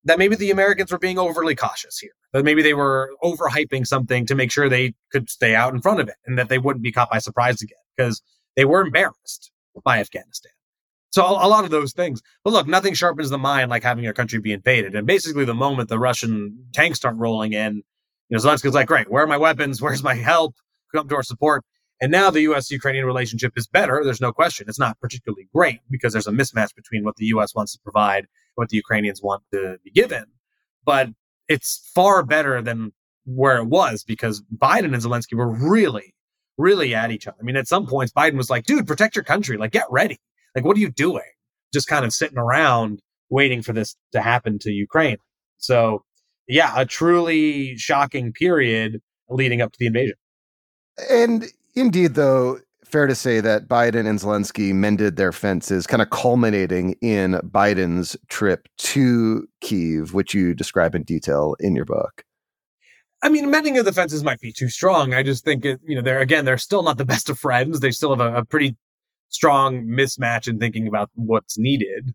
that 0.03 0.19
maybe 0.19 0.35
the 0.35 0.51
Americans 0.51 0.91
were 0.91 0.99
being 0.99 1.17
overly 1.17 1.55
cautious 1.55 1.97
here, 1.97 2.11
that 2.33 2.45
maybe 2.45 2.61
they 2.61 2.73
were 2.75 3.11
overhyping 3.23 3.87
something 3.87 4.25
to 4.25 4.35
make 4.35 4.51
sure 4.51 4.69
they 4.69 4.93
could 5.11 5.29
stay 5.29 5.55
out 5.55 5.73
in 5.73 5.81
front 5.81 5.99
of 5.99 6.07
it 6.07 6.15
and 6.25 6.37
that 6.37 6.49
they 6.49 6.59
wouldn't 6.59 6.83
be 6.83 6.91
caught 6.91 7.09
by 7.09 7.17
surprise 7.17 7.61
again 7.61 7.77
because 7.95 8.21
they 8.55 8.65
were 8.65 8.81
embarrassed 8.81 9.51
by 9.83 9.99
Afghanistan. 9.99 10.51
So 11.11 11.25
a, 11.25 11.47
lot 11.47 11.63
of 11.63 11.71
those 11.71 11.93
things. 11.93 12.21
But 12.43 12.51
look, 12.51 12.67
nothing 12.67 12.93
sharpens 12.93 13.29
the 13.29 13.37
mind 13.37 13.69
like 13.69 13.83
having 13.83 14.03
your 14.03 14.13
country 14.13 14.39
be 14.39 14.51
invaded. 14.51 14.95
And 14.95 15.07
basically, 15.07 15.45
the 15.45 15.53
moment 15.53 15.87
the 15.87 15.99
Russian 15.99 16.65
tanks 16.73 16.97
start 16.97 17.15
rolling 17.15 17.53
in, 17.53 17.83
you 18.29 18.37
know, 18.37 18.39
Zelensky's 18.39 18.73
like, 18.73 18.87
great, 18.87 19.09
where 19.09 19.23
are 19.23 19.27
my 19.27 19.37
weapons? 19.37 19.81
Where's 19.81 20.03
my 20.03 20.15
help? 20.15 20.55
Come 20.93 21.07
to 21.07 21.15
our 21.15 21.23
support. 21.23 21.63
And 22.01 22.11
now 22.11 22.29
the 22.29 22.41
U.S. 22.41 22.69
Ukrainian 22.69 23.05
relationship 23.05 23.53
is 23.55 23.67
better. 23.67 24.01
There's 24.03 24.19
no 24.19 24.33
question. 24.33 24.65
It's 24.67 24.79
not 24.79 24.99
particularly 24.99 25.47
great 25.53 25.79
because 25.89 26.11
there's 26.11 26.27
a 26.27 26.31
mismatch 26.31 26.75
between 26.75 27.05
what 27.05 27.15
the 27.15 27.25
U.S. 27.27 27.55
wants 27.55 27.71
to 27.73 27.79
provide 27.79 28.19
and 28.19 28.27
what 28.55 28.69
the 28.69 28.75
Ukrainians 28.75 29.21
want 29.21 29.43
to 29.53 29.77
be 29.83 29.91
given. 29.91 30.25
But 30.83 31.09
it's 31.47 31.89
far 31.95 32.23
better 32.23 32.61
than 32.61 32.91
where 33.25 33.57
it 33.57 33.65
was 33.65 34.03
because 34.03 34.43
Biden 34.55 34.93
and 34.93 34.95
Zelensky 34.95 35.35
were 35.35 35.49
really, 35.49 36.13
really 36.57 36.93
at 36.93 37.11
each 37.11 37.27
other. 37.27 37.37
I 37.39 37.43
mean, 37.43 37.55
at 37.55 37.67
some 37.67 37.87
points, 37.87 38.11
Biden 38.11 38.35
was 38.35 38.49
like, 38.49 38.65
dude, 38.65 38.87
protect 38.87 39.15
your 39.15 39.23
country. 39.23 39.57
Like, 39.57 39.71
get 39.71 39.85
ready. 39.89 40.19
Like, 40.55 40.65
what 40.65 40.77
are 40.77 40.79
you 40.79 40.89
doing? 40.89 41.23
Just 41.73 41.87
kind 41.87 42.05
of 42.05 42.13
sitting 42.13 42.37
around 42.37 43.01
waiting 43.29 43.61
for 43.61 43.73
this 43.73 43.95
to 44.13 44.21
happen 44.21 44.57
to 44.59 44.71
Ukraine. 44.71 45.17
So, 45.57 46.03
yeah, 46.47 46.73
a 46.75 46.85
truly 46.85 47.75
shocking 47.77 48.31
period 48.31 49.01
leading 49.29 49.61
up 49.61 49.71
to 49.73 49.79
the 49.79 49.87
invasion. 49.87 50.15
And 51.09 51.45
indeed, 51.75 52.13
though, 52.15 52.59
fair 52.85 53.07
to 53.07 53.15
say 53.15 53.41
that 53.41 53.67
Biden 53.67 54.07
and 54.07 54.19
Zelensky 54.19 54.73
mended 54.73 55.17
their 55.17 55.31
fences, 55.31 55.87
kind 55.87 56.01
of 56.01 56.11
culminating 56.11 56.93
in 57.01 57.33
Biden's 57.43 58.15
trip 58.29 58.69
to 58.77 59.47
Kiev, 59.59 60.13
which 60.13 60.33
you 60.33 60.53
describe 60.53 60.95
in 60.95 61.03
detail 61.03 61.55
in 61.59 61.75
your 61.75 61.85
book. 61.85 62.23
I 63.23 63.29
mean, 63.29 63.49
mending 63.49 63.77
of 63.77 63.85
the 63.85 63.91
fences 63.91 64.23
might 64.23 64.39
be 64.39 64.53
too 64.53 64.69
strong. 64.69 65.13
I 65.13 65.23
just 65.23 65.43
think 65.43 65.65
it, 65.65 65.79
you 65.83 65.95
know, 65.95 66.01
they're 66.01 66.19
again, 66.19 66.45
they're 66.45 66.57
still 66.57 66.83
not 66.83 66.97
the 66.97 67.05
best 67.05 67.29
of 67.29 67.39
friends. 67.39 67.79
They 67.79 67.91
still 67.91 68.15
have 68.15 68.19
a, 68.19 68.37
a 68.37 68.45
pretty 68.45 68.77
strong 69.35 69.85
mismatch 69.85 70.47
in 70.47 70.59
thinking 70.59 70.87
about 70.87 71.09
what's 71.15 71.57
needed. 71.57 72.13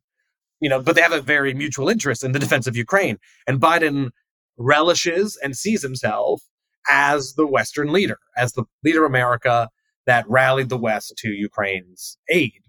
You 0.61 0.69
know, 0.69 0.83
but 0.83 0.95
they 0.95 1.03
have 1.03 1.13
a 1.13 1.23
very 1.23 1.55
mutual 1.55 1.89
interest 1.89 2.23
in 2.23 2.33
the 2.33 2.39
defense 2.39 2.67
of 2.67 2.77
Ukraine. 2.77 3.19
And 3.47 3.61
Biden 3.61 4.11
relishes 4.59 5.39
and 5.43 5.57
sees 5.57 5.83
himself 5.83 6.43
as 6.89 7.35
the 7.35 7.47
Western 7.47 7.93
leader, 7.93 8.19
as 8.37 8.53
the 8.53 8.65
leader 8.85 9.05
of 9.05 9.11
America 9.11 9.71
that 10.07 10.29
rallied 10.29 10.69
the 10.69 10.79
West 10.79 11.15
to 11.19 11.29
Ukraine's 11.29 12.19
aid. 12.29 12.61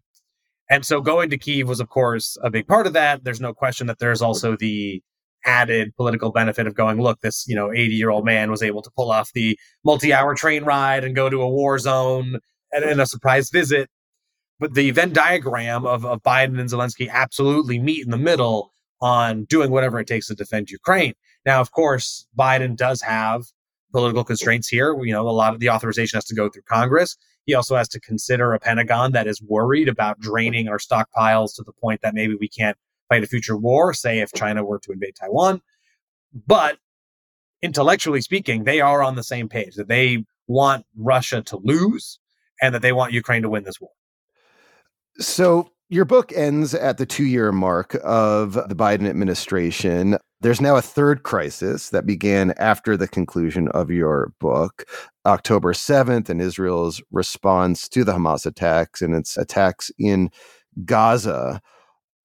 And 0.69 0.85
so 0.85 1.01
going 1.01 1.29
to 1.31 1.37
Kiev 1.37 1.67
was, 1.67 1.81
of 1.81 1.89
course, 1.89 2.37
a 2.41 2.49
big 2.49 2.67
part 2.67 2.87
of 2.87 2.93
that. 2.93 3.25
There's 3.25 3.41
no 3.41 3.53
question 3.53 3.87
that 3.87 3.99
there's 3.99 4.21
also 4.21 4.55
the 4.55 5.01
added 5.45 5.95
political 5.95 6.31
benefit 6.31 6.67
of 6.67 6.75
going, 6.75 7.01
look, 7.01 7.19
this, 7.21 7.45
you 7.47 7.55
know, 7.55 7.73
80 7.73 7.93
year 7.95 8.09
old 8.09 8.25
man 8.25 8.51
was 8.51 8.63
able 8.63 8.81
to 8.81 8.91
pull 8.95 9.11
off 9.11 9.33
the 9.33 9.57
multi 9.83 10.13
hour 10.13 10.35
train 10.35 10.63
ride 10.63 11.03
and 11.03 11.15
go 11.15 11.29
to 11.29 11.41
a 11.41 11.49
war 11.49 11.77
zone 11.77 12.37
and, 12.71 12.85
and, 12.85 13.01
a 13.01 13.05
surprise 13.05 13.49
visit. 13.49 13.89
But 14.61 14.75
the 14.75 14.91
Venn 14.91 15.11
diagram 15.11 15.87
of, 15.87 16.05
of 16.05 16.21
Biden 16.21 16.59
and 16.59 16.69
Zelensky 16.69 17.09
absolutely 17.09 17.79
meet 17.79 18.05
in 18.05 18.11
the 18.11 18.17
middle 18.17 18.71
on 19.01 19.45
doing 19.45 19.71
whatever 19.71 19.99
it 19.99 20.05
takes 20.05 20.27
to 20.27 20.35
defend 20.35 20.69
Ukraine. 20.69 21.15
Now, 21.47 21.61
of 21.61 21.71
course, 21.71 22.27
Biden 22.37 22.75
does 22.75 23.01
have 23.01 23.41
political 23.91 24.23
constraints 24.23 24.67
here. 24.67 24.95
You 25.03 25.13
know, 25.13 25.27
a 25.27 25.31
lot 25.31 25.55
of 25.55 25.61
the 25.61 25.71
authorization 25.71 26.17
has 26.17 26.25
to 26.25 26.35
go 26.35 26.47
through 26.47 26.61
Congress. 26.69 27.17
He 27.45 27.55
also 27.55 27.75
has 27.75 27.87
to 27.89 27.99
consider 27.99 28.53
a 28.53 28.59
Pentagon 28.59 29.13
that 29.13 29.25
is 29.25 29.41
worried 29.41 29.89
about 29.89 30.19
draining 30.19 30.67
our 30.67 30.77
stockpiles 30.77 31.55
to 31.55 31.63
the 31.63 31.73
point 31.73 32.01
that 32.01 32.13
maybe 32.13 32.35
we 32.39 32.47
can't 32.47 32.77
fight 33.09 33.23
a 33.23 33.27
future 33.27 33.57
war, 33.57 33.95
say 33.95 34.19
if 34.19 34.31
China 34.31 34.63
were 34.63 34.77
to 34.77 34.91
invade 34.91 35.15
Taiwan. 35.19 35.63
But 36.45 36.77
intellectually 37.63 38.21
speaking, 38.21 38.65
they 38.65 38.79
are 38.79 39.01
on 39.01 39.15
the 39.15 39.23
same 39.23 39.49
page 39.49 39.73
that 39.73 39.87
they 39.87 40.23
want 40.45 40.85
Russia 40.95 41.41
to 41.41 41.57
lose 41.57 42.19
and 42.61 42.75
that 42.75 42.83
they 42.83 42.91
want 42.91 43.11
Ukraine 43.11 43.41
to 43.41 43.49
win 43.49 43.63
this 43.63 43.81
war. 43.81 43.89
So 45.19 45.71
your 45.89 46.05
book 46.05 46.31
ends 46.33 46.73
at 46.73 46.97
the 46.97 47.05
two 47.05 47.25
year 47.25 47.51
mark 47.51 47.97
of 48.03 48.53
the 48.53 48.75
Biden 48.75 49.09
administration. 49.09 50.17
There's 50.39 50.61
now 50.61 50.77
a 50.77 50.81
third 50.81 51.23
crisis 51.23 51.89
that 51.89 52.05
began 52.05 52.53
after 52.57 52.95
the 52.95 53.07
conclusion 53.07 53.67
of 53.67 53.91
your 53.91 54.33
book, 54.39 54.85
October 55.25 55.73
7th, 55.73 56.29
and 56.29 56.41
Israel's 56.41 57.01
response 57.11 57.89
to 57.89 58.03
the 58.03 58.13
Hamas 58.13 58.45
attacks 58.45 59.01
and 59.01 59.13
its 59.13 59.37
attacks 59.37 59.91
in 59.99 60.31
Gaza. 60.85 61.61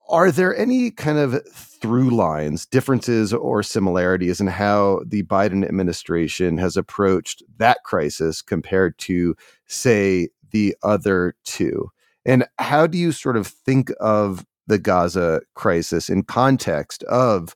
Are 0.08 0.30
there 0.30 0.56
any 0.56 0.92
kind 0.92 1.18
of 1.18 1.42
through 1.52 2.10
lines, 2.10 2.64
differences, 2.64 3.34
or 3.34 3.64
similarities 3.64 4.40
in 4.40 4.46
how 4.46 5.00
the 5.04 5.24
Biden 5.24 5.66
administration 5.66 6.56
has 6.58 6.76
approached 6.76 7.42
that 7.58 7.78
crisis 7.84 8.40
compared 8.40 8.96
to, 8.98 9.34
say, 9.66 10.28
the 10.52 10.76
other 10.84 11.34
two? 11.44 11.90
And 12.26 12.44
how 12.58 12.86
do 12.86 12.98
you 12.98 13.12
sort 13.12 13.36
of 13.36 13.46
think 13.46 13.90
of 14.00 14.44
the 14.66 14.78
Gaza 14.78 15.40
crisis 15.54 16.10
in 16.10 16.24
context 16.24 17.04
of 17.04 17.54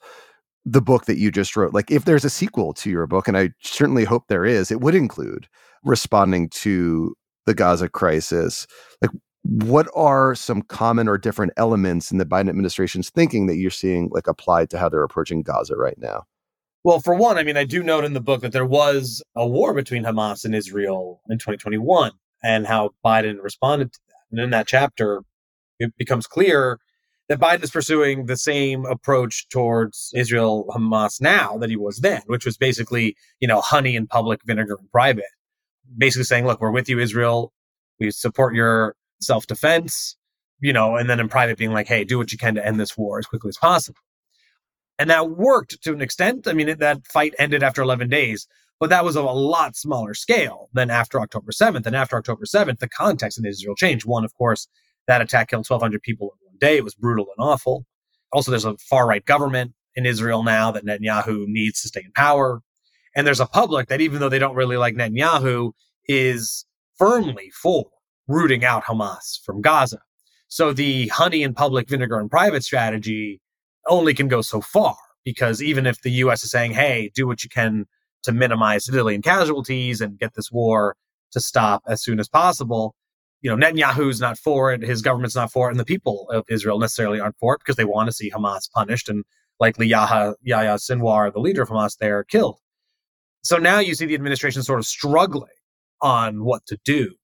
the 0.65 0.81
book 0.81 1.07
that 1.07 1.19
you 1.19 1.31
just 1.31 1.57
wrote? 1.57 1.75
Like, 1.75 1.91
if 1.91 2.05
there's 2.05 2.25
a 2.25 2.31
sequel 2.31 2.73
to 2.75 2.89
your 2.89 3.07
book, 3.07 3.27
and 3.27 3.37
I 3.37 3.51
certainly 3.61 4.05
hope 4.05 4.29
there 4.29 4.47
is, 4.47 4.71
it 4.71 4.81
would 4.81 4.95
include 4.95 5.49
responding 5.85 6.49
to 6.51 7.15
the 7.47 7.55
Gaza 7.55 7.89
crisis. 7.89 8.67
Like, 9.03 9.11
what 9.43 9.89
are 9.95 10.35
some 10.35 10.63
common 10.63 11.09
or 11.09 11.19
different 11.19 11.53
elements 11.57 12.13
in 12.13 12.19
the 12.19 12.27
Biden 12.27 12.49
administration's 12.49 13.11
thinking 13.11 13.47
that 13.47 13.57
you're 13.57 13.71
seeing 13.71 14.09
like 14.13 14.29
applied 14.29 14.71
to 14.71 14.79
how 14.79 14.89
they're 14.89 15.03
approaching 15.03 15.43
Gaza 15.43 15.77
right 15.77 15.99
now? 15.99 16.25
Well, 16.85 17.01
for 17.01 17.15
one, 17.15 17.39
I 17.39 17.43
mean, 17.43 17.57
I 17.57 17.65
do 17.65 17.83
note 17.83 18.05
in 18.05 18.15
the 18.15 18.21
book 18.21 18.41
that 18.43 18.53
there 18.53 18.67
was 18.67 19.23
a 19.35 19.47
war 19.47 19.75
between 19.75 20.05
Hamas 20.05 20.45
and 20.45 20.55
Israel 20.55 21.21
in 21.29 21.39
2021 21.39 22.13
and 22.43 22.67
how 22.67 22.91
Biden 23.05 23.43
responded 23.43 23.93
to 23.93 24.01
and 24.31 24.41
in 24.41 24.51
that 24.51 24.67
chapter, 24.67 25.23
it 25.79 25.93
becomes 25.97 26.27
clear 26.27 26.79
that 27.29 27.39
Biden 27.39 27.63
is 27.63 27.71
pursuing 27.71 28.27
the 28.27 28.37
same 28.37 28.85
approach 28.87 29.49
towards 29.49 30.11
Israel 30.15 30.67
Hamas 30.69 31.21
now 31.21 31.57
that 31.59 31.71
he 31.71 31.77
was 31.77 31.99
then, 31.99 32.23
which 32.27 32.45
was 32.45 32.57
basically, 32.57 33.17
you 33.39 33.47
know, 33.47 33.61
honey 33.61 33.95
in 33.95 34.09
public, 34.09 34.41
vinegar 34.45 34.77
in 34.81 34.89
private. 34.89 35.31
Basically 35.97 36.25
saying, 36.25 36.47
look, 36.47 36.61
we're 36.61 36.73
with 36.73 36.89
you, 36.89 36.99
Israel. 36.99 37.53
We 38.01 38.11
support 38.11 38.55
your 38.55 38.97
self 39.21 39.47
defense, 39.47 40.17
you 40.61 40.73
know, 40.73 40.97
and 40.97 41.09
then 41.09 41.21
in 41.21 41.29
private 41.29 41.57
being 41.57 41.73
like, 41.73 41.87
hey, 41.87 42.03
do 42.03 42.19
what 42.19 42.33
you 42.33 42.39
can 42.39 42.57
to 42.57 42.67
end 42.67 42.81
this 42.81 42.97
war 42.97 43.19
as 43.19 43.27
quickly 43.27 43.51
as 43.51 43.57
possible. 43.57 44.01
And 44.99 45.09
that 45.09 45.31
worked 45.31 45.83
to 45.83 45.93
an 45.93 46.03
extent. 46.03 46.49
I 46.49 46.53
mean, 46.53 46.79
that 46.79 47.07
fight 47.07 47.35
ended 47.39 47.63
after 47.63 47.81
11 47.81 48.09
days, 48.09 48.49
but 48.81 48.89
that 48.89 49.05
was 49.05 49.15
a 49.15 49.23
lot 49.23 49.77
smaller 49.77 50.15
scale 50.15 50.71
than 50.73 50.91
after 50.91 51.21
October 51.21 51.53
7th. 51.53 51.87
And 51.87 51.95
after 51.95 52.17
October 52.17 52.45
7th, 52.47 52.79
the 52.79 52.89
context 52.89 53.39
in 53.39 53.45
Israel 53.45 53.77
changed. 53.77 54.07
One, 54.07 54.25
of 54.25 54.35
course, 54.35 54.67
that 55.07 55.21
attack 55.21 55.51
killed 55.51 55.67
1,200 55.69 56.03
people 56.03 56.33
in 56.33 56.47
one 56.47 56.57
day. 56.59 56.79
It 56.79 56.85
was 56.85 56.95
brutal 56.95 57.27
and 57.37 57.47
awful. 57.47 57.85
Also, 58.33 58.51
there's 58.51 58.65
a 58.65 58.77
far 58.79 59.07
right 59.07 59.25
government 59.25 59.75
in 59.95 60.07
Israel 60.07 60.43
now 60.43 60.71
that 60.71 60.85
Netanyahu 60.85 61.45
needs 61.47 61.83
to 61.83 61.89
stay 61.89 62.01
in 62.03 62.13
power. 62.13 62.63
And 63.15 63.27
there's 63.27 63.41
a 63.41 63.47
public 63.47 63.89
that, 63.89 64.01
even 64.01 64.19
though 64.19 64.29
they 64.31 64.39
don't 64.39 64.55
really 64.55 64.79
like 64.79 64.95
Netanyahu, 64.95 65.73
is 66.09 66.65
firmly 66.97 67.51
for 67.51 67.91
rooting 68.29 68.65
out 68.65 68.85
Hamas 68.85 69.43
from 69.45 69.61
Gaza. 69.61 69.99
So 70.49 70.73
the 70.73 71.09
honey 71.09 71.43
in 71.43 71.53
public, 71.53 71.89
vinegar 71.89 72.19
in 72.19 72.29
private 72.29 72.65
strategy 72.65 73.41
only 73.89 74.15
can 74.15 74.29
go 74.29 74.41
so 74.41 74.61
far 74.61 74.97
because 75.25 75.63
even 75.63 75.87
if 75.87 76.01
the 76.03 76.11
US 76.13 76.45
is 76.45 76.51
saying, 76.51 76.73
hey, 76.73 77.11
do 77.15 77.27
what 77.27 77.43
you 77.43 77.51
can 77.51 77.87
to 78.23 78.33
minimize 78.33 78.85
civilian 78.85 79.23
casualties 79.23 80.01
and 80.01 80.19
get 80.19 80.35
this 80.35 80.51
war 80.51 80.97
to 81.33 81.41
stop 81.41 81.83
as 81.87 82.03
soon 82.03 82.21
as 82.21 82.29
possible. 82.29 82.95
You 83.43 83.55
know, 83.55 83.67
Netanyahu's 83.67 84.21
not 84.21 84.39
for 84.39 84.73
it, 84.73 84.83
his 84.83 85.01
government's 85.01 85.37
not 85.37 85.51
for 85.51 85.69
it, 85.69 85.73
and 85.73 85.81
the 85.81 85.85
people 85.85 86.29
of 86.31 86.45
Israel 86.51 86.79
necessarily 86.79 87.21
aren't 87.21 87.39
for 87.39 87.55
it 87.55 87.61
because 87.61 87.77
they 87.77 87.85
want 87.85 88.09
to 88.09 88.13
see 88.13 88.31
Hamas 88.31 88.71
punished 88.71 89.09
and 89.09 89.25
likely 89.59 89.87
Yahya, 89.87 90.35
Yahya 90.43 90.75
Sinwar, 90.77 91.33
the 91.33 91.41
leader 91.41 91.63
of 91.63 91.69
Hamas 91.69 91.97
there, 91.99 92.25
killed. 92.25 92.59
So 93.43 93.57
now 93.57 93.79
you 93.79 93.95
see 93.95 94.07
the 94.07 94.15
administration 94.15 94.63
sort 94.63 94.79
of 94.79 94.87
struggling 94.87 95.49
on 96.03 96.45
what 96.45 96.67
to 96.67 96.79
do 96.85 97.15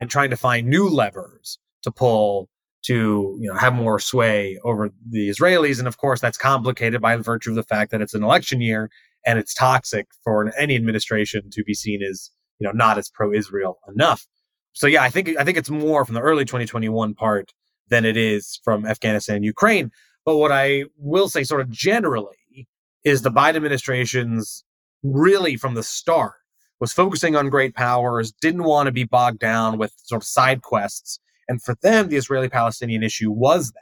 and 0.00 0.10
trying 0.10 0.30
to 0.30 0.36
find 0.36 0.68
new 0.68 0.88
levers 0.88 1.58
to 1.82 1.90
pull 1.90 2.48
to 2.84 3.36
you 3.40 3.48
know 3.48 3.58
have 3.58 3.74
more 3.74 3.98
sway 3.98 4.58
over 4.64 4.90
the 5.08 5.28
Israelis. 5.28 5.78
And 5.78 5.88
of 5.88 5.96
course, 5.96 6.20
that's 6.20 6.38
complicated 6.38 7.00
by 7.00 7.16
virtue 7.16 7.50
of 7.50 7.56
the 7.56 7.62
fact 7.62 7.90
that 7.90 8.02
it's 8.02 8.14
an 8.14 8.22
election 8.22 8.60
year 8.60 8.90
and 9.26 9.38
it's 9.38 9.54
toxic 9.54 10.06
for 10.22 10.52
any 10.58 10.76
administration 10.76 11.50
to 11.50 11.64
be 11.64 11.74
seen 11.74 12.02
as 12.02 12.30
you 12.58 12.66
know 12.66 12.72
not 12.72 12.98
as 12.98 13.08
pro-Israel 13.08 13.78
enough. 13.88 14.26
So 14.72 14.86
yeah, 14.86 15.02
I 15.02 15.10
think 15.10 15.30
I 15.38 15.44
think 15.44 15.58
it's 15.58 15.70
more 15.70 16.04
from 16.04 16.14
the 16.14 16.20
early 16.20 16.44
2021 16.44 17.14
part 17.14 17.52
than 17.88 18.04
it 18.04 18.16
is 18.16 18.60
from 18.64 18.86
Afghanistan 18.86 19.36
and 19.36 19.44
Ukraine. 19.44 19.90
But 20.24 20.38
what 20.38 20.52
I 20.52 20.84
will 20.96 21.28
say, 21.28 21.44
sort 21.44 21.60
of 21.60 21.70
generally, 21.70 22.66
is 23.04 23.22
the 23.22 23.30
Biden 23.30 23.56
administration's 23.56 24.64
really 25.02 25.56
from 25.56 25.74
the 25.74 25.82
start 25.82 26.34
was 26.80 26.92
focusing 26.92 27.36
on 27.36 27.50
great 27.50 27.74
powers, 27.74 28.32
didn't 28.40 28.64
want 28.64 28.86
to 28.86 28.92
be 28.92 29.04
bogged 29.04 29.38
down 29.38 29.78
with 29.78 29.92
sort 30.04 30.22
of 30.22 30.26
side 30.26 30.62
quests. 30.62 31.20
And 31.48 31.62
for 31.62 31.76
them, 31.82 32.08
the 32.08 32.16
Israeli 32.16 32.48
Palestinian 32.48 33.02
issue 33.02 33.30
was 33.30 33.70
that. 33.72 33.80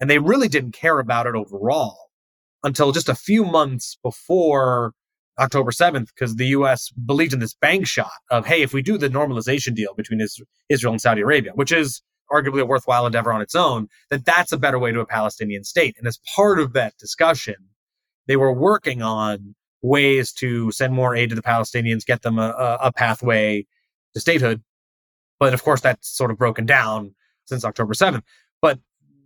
And 0.00 0.10
they 0.10 0.18
really 0.18 0.48
didn't 0.48 0.72
care 0.72 0.98
about 0.98 1.26
it 1.26 1.34
overall 1.34 2.03
until 2.64 2.90
just 2.90 3.08
a 3.08 3.14
few 3.14 3.44
months 3.44 3.96
before 4.02 4.92
October 5.38 5.70
7th, 5.70 6.08
because 6.14 6.36
the 6.36 6.46
U.S. 6.48 6.90
believed 6.90 7.32
in 7.32 7.40
this 7.40 7.54
bank 7.54 7.86
shot 7.86 8.10
of, 8.30 8.46
hey, 8.46 8.62
if 8.62 8.72
we 8.72 8.82
do 8.82 8.96
the 8.96 9.08
normalization 9.08 9.74
deal 9.74 9.94
between 9.94 10.20
Israel 10.68 10.92
and 10.92 11.00
Saudi 11.00 11.20
Arabia, 11.20 11.52
which 11.54 11.70
is 11.70 12.02
arguably 12.32 12.62
a 12.62 12.66
worthwhile 12.66 13.06
endeavor 13.06 13.32
on 13.32 13.42
its 13.42 13.54
own, 13.54 13.88
that 14.10 14.24
that's 14.24 14.52
a 14.52 14.56
better 14.56 14.78
way 14.78 14.92
to 14.92 15.00
a 15.00 15.06
Palestinian 15.06 15.62
state. 15.62 15.94
And 15.98 16.06
as 16.06 16.18
part 16.34 16.58
of 16.58 16.72
that 16.72 16.96
discussion, 16.98 17.56
they 18.26 18.36
were 18.36 18.52
working 18.52 19.02
on 19.02 19.54
ways 19.82 20.32
to 20.32 20.70
send 20.72 20.94
more 20.94 21.14
aid 21.14 21.28
to 21.28 21.34
the 21.34 21.42
Palestinians, 21.42 22.06
get 22.06 22.22
them 22.22 22.38
a, 22.38 22.78
a 22.80 22.92
pathway 22.92 23.66
to 24.14 24.20
statehood. 24.20 24.62
But 25.38 25.52
of 25.52 25.62
course, 25.62 25.82
that's 25.82 26.08
sort 26.08 26.30
of 26.30 26.38
broken 26.38 26.64
down 26.64 27.14
since 27.44 27.64
October 27.64 27.92
7th. 27.92 28.22
But 28.62 28.78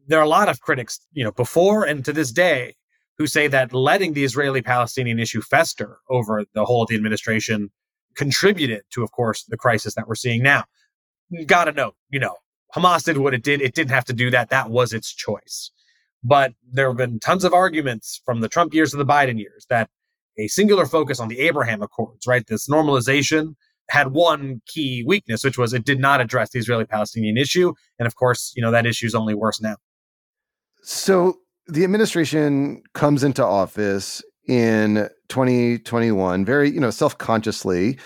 there 0.09 0.19
are 0.19 0.25
a 0.25 0.29
lot 0.29 0.49
of 0.49 0.61
critics, 0.61 0.99
you 1.13 1.23
know, 1.23 1.31
before 1.31 1.85
and 1.85 2.05
to 2.05 2.13
this 2.13 2.33
day 2.33 2.75
who 3.19 3.27
say 3.27 3.49
that 3.49 3.73
letting 3.73 4.13
the 4.13 4.25
Israeli 4.25 4.63
Palestinian 4.63 5.19
issue 5.19 5.43
fester 5.43 5.99
over 6.09 6.45
the 6.55 6.65
whole 6.65 6.83
of 6.83 6.89
the 6.89 6.95
administration 6.95 7.71
contributed 8.17 8.83
to, 8.93 9.03
of 9.03 9.11
course, 9.13 9.45
the 9.45 9.57
crisis 9.57 9.95
that 9.95 10.09
we're 10.09 10.15
seeing 10.15 10.43
now. 10.43 10.65
Gotta 11.47 11.73
know, 11.73 11.93
you 12.11 12.21
know, 12.21 12.37
Hamas 12.75 13.05
did 13.05 13.19
what 13.19 13.35
it 13.35 13.43
did. 13.43 13.61
It 13.61 13.75
didn't 13.75 13.91
have 13.91 14.05
to 14.07 14.13
do 14.13 14.31
that. 14.31 14.51
That 14.51 14.71
was 14.71 14.93
its 14.93 15.13
choice. 15.13 15.71
But 16.23 16.53
there 16.71 16.89
have 16.89 16.97
been 16.97 17.21
tons 17.21 17.45
of 17.45 17.53
arguments 17.53 18.21
from 18.25 18.41
the 18.41 18.49
Trump 18.49 18.75
years 18.75 18.91
to 18.93 18.97
the 18.97 19.07
Biden 19.07 19.39
years 19.39 19.67
that 19.69 19.89
a 20.39 20.49
singular 20.49 20.87
focus 20.87 21.21
on 21.21 21.29
the 21.29 21.41
Abraham 21.41 21.83
Accords, 21.83 22.27
right? 22.27 22.47
This 22.47 22.69
normalization 22.69 23.55
had 23.91 24.13
one 24.13 24.61
key 24.67 25.05
weakness, 25.07 25.43
which 25.45 25.59
was 25.59 25.73
it 25.73 25.85
did 25.85 25.99
not 25.99 26.21
address 26.21 26.51
the 26.51 26.59
Israeli 26.59 26.85
Palestinian 26.85 27.37
issue. 27.37 27.73
And 27.99 28.07
of 28.07 28.17
course, 28.17 28.53
you 28.55 28.63
know, 28.63 28.71
that 28.71 28.87
issue 28.87 29.07
is 29.07 29.15
only 29.15 29.35
worse 29.35 29.61
now. 29.61 29.77
So 30.83 31.39
the 31.69 31.85
administration 31.85 32.83
comes 32.95 33.23
into 33.23 33.45
office 33.45 34.23
in 34.47 35.09
2021, 35.29 36.45
very, 36.45 36.71
you 36.71 36.81
know, 36.81 36.91
self 36.91 37.17
consciously 37.19 37.99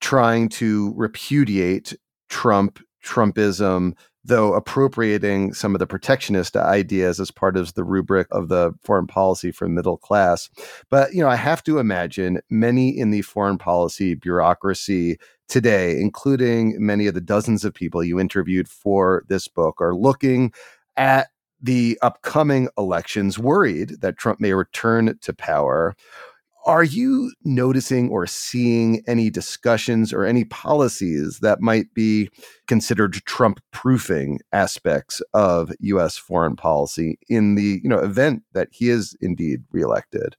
trying 0.00 0.48
to 0.50 0.92
repudiate 0.94 1.94
Trump, 2.28 2.78
Trumpism, 3.04 3.94
though 4.24 4.52
appropriating 4.52 5.54
some 5.54 5.74
of 5.74 5.78
the 5.78 5.86
protectionist 5.86 6.56
ideas 6.56 7.18
as 7.18 7.30
part 7.30 7.56
of 7.56 7.72
the 7.74 7.84
rubric 7.84 8.26
of 8.30 8.48
the 8.48 8.72
foreign 8.82 9.06
policy 9.06 9.50
for 9.50 9.68
middle 9.68 9.96
class. 9.96 10.50
But, 10.90 11.14
you 11.14 11.22
know, 11.22 11.28
I 11.28 11.36
have 11.36 11.62
to 11.64 11.78
imagine 11.78 12.40
many 12.50 12.90
in 12.90 13.10
the 13.10 13.22
foreign 13.22 13.56
policy 13.56 14.14
bureaucracy 14.14 15.16
today, 15.48 15.98
including 15.98 16.74
many 16.78 17.06
of 17.06 17.14
the 17.14 17.20
dozens 17.20 17.64
of 17.64 17.72
people 17.72 18.04
you 18.04 18.20
interviewed 18.20 18.68
for 18.68 19.24
this 19.28 19.48
book, 19.48 19.80
are 19.80 19.94
looking 19.94 20.52
at 20.96 21.28
the 21.60 21.98
upcoming 22.02 22.68
elections, 22.76 23.38
worried 23.38 24.00
that 24.00 24.18
Trump 24.18 24.40
may 24.40 24.52
return 24.52 25.18
to 25.22 25.32
power. 25.32 25.96
Are 26.66 26.82
you 26.82 27.32
noticing 27.44 28.10
or 28.10 28.26
seeing 28.26 29.02
any 29.06 29.30
discussions 29.30 30.12
or 30.12 30.24
any 30.24 30.44
policies 30.44 31.38
that 31.38 31.60
might 31.60 31.94
be 31.94 32.28
considered 32.66 33.14
Trump 33.24 33.60
proofing 33.70 34.40
aspects 34.52 35.22
of 35.32 35.70
US 35.78 36.16
foreign 36.16 36.56
policy 36.56 37.18
in 37.28 37.54
the, 37.54 37.80
you 37.82 37.88
know, 37.88 38.00
event 38.00 38.42
that 38.52 38.68
he 38.72 38.88
is 38.88 39.16
indeed 39.20 39.62
reelected? 39.70 40.34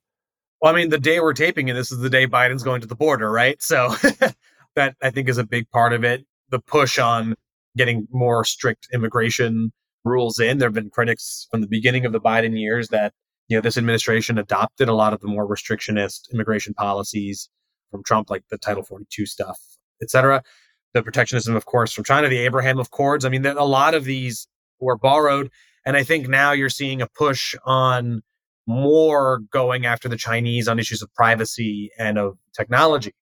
Well, 0.62 0.74
I 0.74 0.76
mean, 0.76 0.90
the 0.90 1.00
day 1.00 1.20
we're 1.20 1.34
taping 1.34 1.70
it, 1.70 1.74
this 1.74 1.92
is 1.92 2.00
the 2.00 2.10
day 2.10 2.28
Biden's 2.28 2.64
going 2.64 2.82
to 2.82 2.88
the 2.88 2.96
border, 2.96 3.32
right? 3.32 3.62
So 3.62 3.90
that 4.76 4.96
I 5.02 5.10
think 5.12 5.30
is 5.30 5.38
a 5.38 5.46
big 5.46 5.70
part 5.70 5.94
of 5.94 6.04
it. 6.04 6.26
The 6.50 6.60
push 6.60 7.00
on 7.00 7.36
getting 7.78 8.08
more 8.12 8.44
strict 8.44 8.88
immigration 8.94 9.72
rules 10.08 10.40
in. 10.40 10.58
There 10.58 10.68
have 10.68 10.74
been 10.74 10.90
critics 10.90 11.48
from 11.52 11.62
the 11.62 11.68
beginning 11.68 12.06
of 12.06 12.12
the 12.12 12.22
Biden 12.22 12.60
years 12.60 12.90
that 12.90 13.14
you 13.48 13.56
know, 13.58 13.62
this 13.62 13.78
administration 13.78 14.38
adopted 14.38 14.90
a 14.90 14.94
lot 14.94 15.14
of 15.14 15.22
the 15.22 15.28
more 15.28 15.48
restrictionist 15.48 16.32
immigration 16.34 16.74
policies 16.74 17.50
from 17.92 18.04
Trump, 18.04 18.30
like 18.30 18.44
the 18.50 18.58
Title 18.58 18.84
42 18.84 19.26
stuff, 19.26 19.60
et 20.02 20.10
cetera. 20.10 20.44
The 20.94 21.04
protectionism, 21.04 21.56
of 21.56 21.66
course, 21.66 21.94
from 21.94 22.04
China, 22.04 22.28
the 22.28 22.40
Abraham 22.40 22.80
Accords. 22.80 23.24
I 23.24 23.30
mean, 23.30 23.46
a 23.46 23.64
lot 23.64 23.94
of 23.94 24.04
these 24.04 24.48
were 24.80 24.98
borrowed. 24.98 25.50
And 25.86 25.96
I 25.96 26.04
think 26.04 26.28
now 26.28 26.52
you're 26.52 26.70
seeing 26.70 27.02
a 27.02 27.08
push 27.08 27.56
on 27.66 28.22
more 28.66 29.40
going 29.52 29.86
after 29.86 30.10
the 30.10 30.18
Chinese 30.18 30.68
on 30.68 30.80
issues 30.80 31.02
of 31.02 31.14
privacy 31.14 31.92
and 31.98 32.18
of 32.18 32.38
technology. 32.54 33.14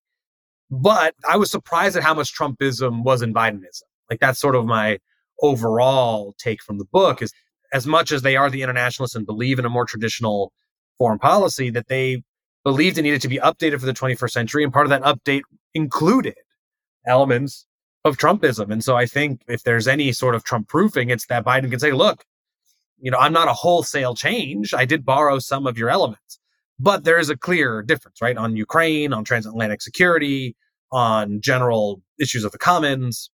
But 0.71 1.13
I 1.30 1.38
was 1.38 1.52
surprised 1.52 1.95
at 1.95 2.04
how 2.04 2.15
much 2.15 2.36
Trumpism 2.36 3.04
was 3.04 3.21
in 3.21 3.34
Bidenism. 3.34 3.84
Like 4.10 4.19
that's 4.19 4.39
sort 4.39 4.56
of 4.56 4.65
my 4.65 4.98
overall 5.41 6.36
take 6.38 6.62
from 6.62 6.78
the 6.78 6.86
book 6.86 7.21
is 7.21 7.32
as 7.74 7.86
much 7.86 8.12
as 8.12 8.21
they 8.21 8.36
are 8.36 8.50
the 8.50 8.62
internationalists 8.62 9.15
and 9.15 9.26
believe 9.26 9.60
in 9.60 9.65
a 9.65 9.69
more 9.69 9.86
traditional 9.86 10.54
foreign 10.98 11.19
policy, 11.19 11.69
that 11.69 11.88
they 11.88 12.24
believed 12.63 12.98
it 12.98 13.02
needed 13.02 13.21
to 13.21 13.28
be 13.28 13.38
updated 13.39 13.80
for 13.80 13.86
the 13.86 13.93
21st 13.93 14.32
century. 14.32 14.63
And 14.63 14.71
part 14.71 14.86
of 14.86 14.89
that 14.89 15.04
update 15.04 15.41
included 15.74 16.36
elements 17.06 17.67
of 18.04 18.17
Trumpism. 18.17 18.71
And 18.71 18.84
so 18.84 18.95
I 18.95 19.06
think 19.06 19.41
if 19.48 19.63
there's 19.63 19.88
any 19.88 20.12
sort 20.12 20.36
of 20.36 20.43
Trump 20.43 20.67
proofing, 20.67 21.10
it's 21.10 21.26
that 21.28 21.45
Biden 21.45 21.69
can 21.69 21.80
say, 21.80 21.91
look, 21.91 22.24
you 23.00 23.12
know, 23.12 23.17
I'm 23.17 23.34
not 23.34 23.48
a 23.48 23.54
wholesale 23.54 24.15
change. 24.15 24.74
I 24.74 24.86
did 24.86 25.04
borrow 25.06 25.39
some 25.39 25.67
of 25.67 25.78
your 25.78 25.89
elements, 25.89 26.39
but 26.80 27.04
there 27.04 27.19
is 27.19 27.30
a 27.30 27.38
clear 27.38 27.82
difference, 27.82 28.21
right? 28.21 28.38
On 28.38 28.56
Ukraine, 28.56 29.12
on 29.12 29.24
transatlantic 29.24 29.82
security, 29.82 30.56
on 30.91 31.41
general 31.41 32.02
issues 32.19 32.43
of 32.43 32.52
the 32.52 32.58
commons, 32.58 33.30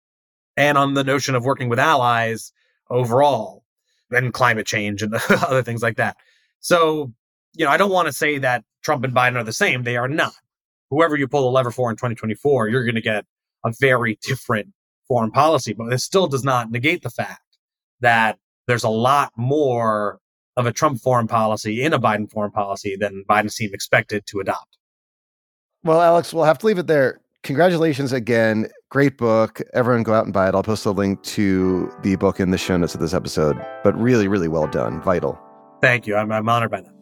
and 0.57 0.77
on 0.77 0.95
the 0.95 1.03
notion 1.03 1.35
of 1.35 1.45
working 1.45 1.69
with 1.69 1.79
allies 1.79 2.51
overall 2.89 3.63
and 4.11 4.33
climate 4.33 4.65
change 4.65 5.01
and 5.01 5.13
other 5.29 5.63
things 5.63 5.83
like 5.83 5.97
that. 5.97 6.17
So, 6.59 7.13
you 7.55 7.65
know, 7.65 7.71
I 7.71 7.77
don't 7.77 7.91
want 7.91 8.07
to 8.07 8.13
say 8.13 8.39
that 8.39 8.63
Trump 8.83 9.03
and 9.03 9.13
Biden 9.13 9.35
are 9.35 9.43
the 9.43 9.53
same. 9.53 9.83
They 9.83 9.97
are 9.97 10.07
not. 10.07 10.33
Whoever 10.89 11.15
you 11.15 11.27
pull 11.27 11.43
the 11.43 11.51
lever 11.51 11.71
for 11.71 11.89
in 11.89 11.97
2024, 11.97 12.69
you're 12.69 12.83
going 12.83 12.95
to 12.95 13.01
get 13.01 13.25
a 13.63 13.73
very 13.79 14.17
different 14.21 14.69
foreign 15.07 15.31
policy, 15.31 15.73
but 15.73 15.91
it 15.93 15.99
still 15.99 16.27
does 16.27 16.43
not 16.43 16.71
negate 16.71 17.03
the 17.03 17.09
fact 17.09 17.41
that 18.01 18.39
there's 18.67 18.83
a 18.83 18.89
lot 18.89 19.31
more 19.35 20.19
of 20.55 20.65
a 20.65 20.71
Trump 20.71 20.99
foreign 20.99 21.27
policy 21.27 21.83
in 21.83 21.93
a 21.93 21.99
Biden 21.99 22.29
foreign 22.29 22.51
policy 22.51 22.95
than 22.95 23.23
Biden 23.29 23.51
seemed 23.51 23.73
expected 23.73 24.25
to 24.27 24.39
adopt. 24.39 24.77
Well, 25.83 26.01
Alex, 26.01 26.33
we'll 26.33 26.45
have 26.45 26.57
to 26.59 26.65
leave 26.65 26.79
it 26.79 26.87
there. 26.87 27.19
Congratulations 27.43 28.11
again. 28.11 28.67
Great 28.89 29.17
book. 29.17 29.61
Everyone 29.73 30.03
go 30.03 30.13
out 30.13 30.25
and 30.25 30.33
buy 30.33 30.49
it. 30.49 30.55
I'll 30.55 30.63
post 30.63 30.85
a 30.85 30.91
link 30.91 31.21
to 31.23 31.91
the 32.03 32.15
book 32.17 32.39
in 32.39 32.51
the 32.51 32.57
show 32.57 32.77
notes 32.77 32.93
of 32.93 32.99
this 32.99 33.13
episode. 33.13 33.57
But 33.83 33.97
really, 33.97 34.27
really 34.27 34.47
well 34.47 34.67
done. 34.67 35.01
Vital. 35.01 35.39
Thank 35.81 36.07
you. 36.07 36.15
I'm, 36.15 36.31
I'm 36.31 36.49
honored 36.49 36.71
by 36.71 36.81
that. 36.81 36.97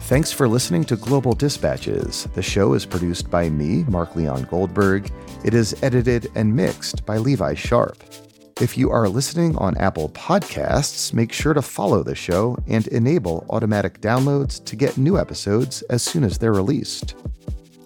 Thanks 0.00 0.32
for 0.32 0.48
listening 0.48 0.84
to 0.84 0.96
Global 0.96 1.34
Dispatches. 1.34 2.28
The 2.34 2.42
show 2.42 2.72
is 2.72 2.86
produced 2.86 3.30
by 3.30 3.50
me, 3.50 3.84
Mark 3.84 4.16
Leon 4.16 4.44
Goldberg. 4.44 5.12
It 5.44 5.52
is 5.52 5.76
edited 5.82 6.30
and 6.34 6.56
mixed 6.56 7.04
by 7.04 7.18
Levi 7.18 7.52
Sharp. 7.52 8.02
If 8.60 8.76
you 8.76 8.90
are 8.90 9.08
listening 9.08 9.56
on 9.56 9.76
Apple 9.76 10.08
Podcasts, 10.08 11.14
make 11.14 11.32
sure 11.32 11.54
to 11.54 11.62
follow 11.62 12.02
the 12.02 12.16
show 12.16 12.58
and 12.66 12.88
enable 12.88 13.46
automatic 13.50 14.00
downloads 14.00 14.64
to 14.64 14.74
get 14.74 14.98
new 14.98 15.16
episodes 15.16 15.82
as 15.82 16.02
soon 16.02 16.24
as 16.24 16.38
they're 16.38 16.52
released. 16.52 17.14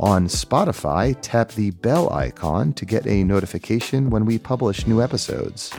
On 0.00 0.26
Spotify, 0.28 1.14
tap 1.20 1.50
the 1.50 1.72
bell 1.72 2.10
icon 2.10 2.72
to 2.72 2.86
get 2.86 3.06
a 3.06 3.22
notification 3.22 4.08
when 4.08 4.24
we 4.24 4.38
publish 4.38 4.86
new 4.86 5.02
episodes. 5.02 5.70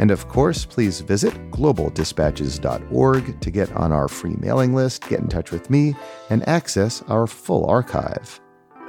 And 0.00 0.10
of 0.10 0.26
course, 0.26 0.64
please 0.64 1.02
visit 1.02 1.34
globaldispatches.org 1.52 3.40
to 3.40 3.50
get 3.52 3.72
on 3.76 3.92
our 3.92 4.08
free 4.08 4.34
mailing 4.40 4.74
list, 4.74 5.08
get 5.08 5.20
in 5.20 5.28
touch 5.28 5.52
with 5.52 5.70
me, 5.70 5.94
and 6.30 6.46
access 6.48 7.00
our 7.02 7.28
full 7.28 7.64
archive. 7.66 8.40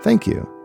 Thank 0.02 0.26
you. 0.26 0.63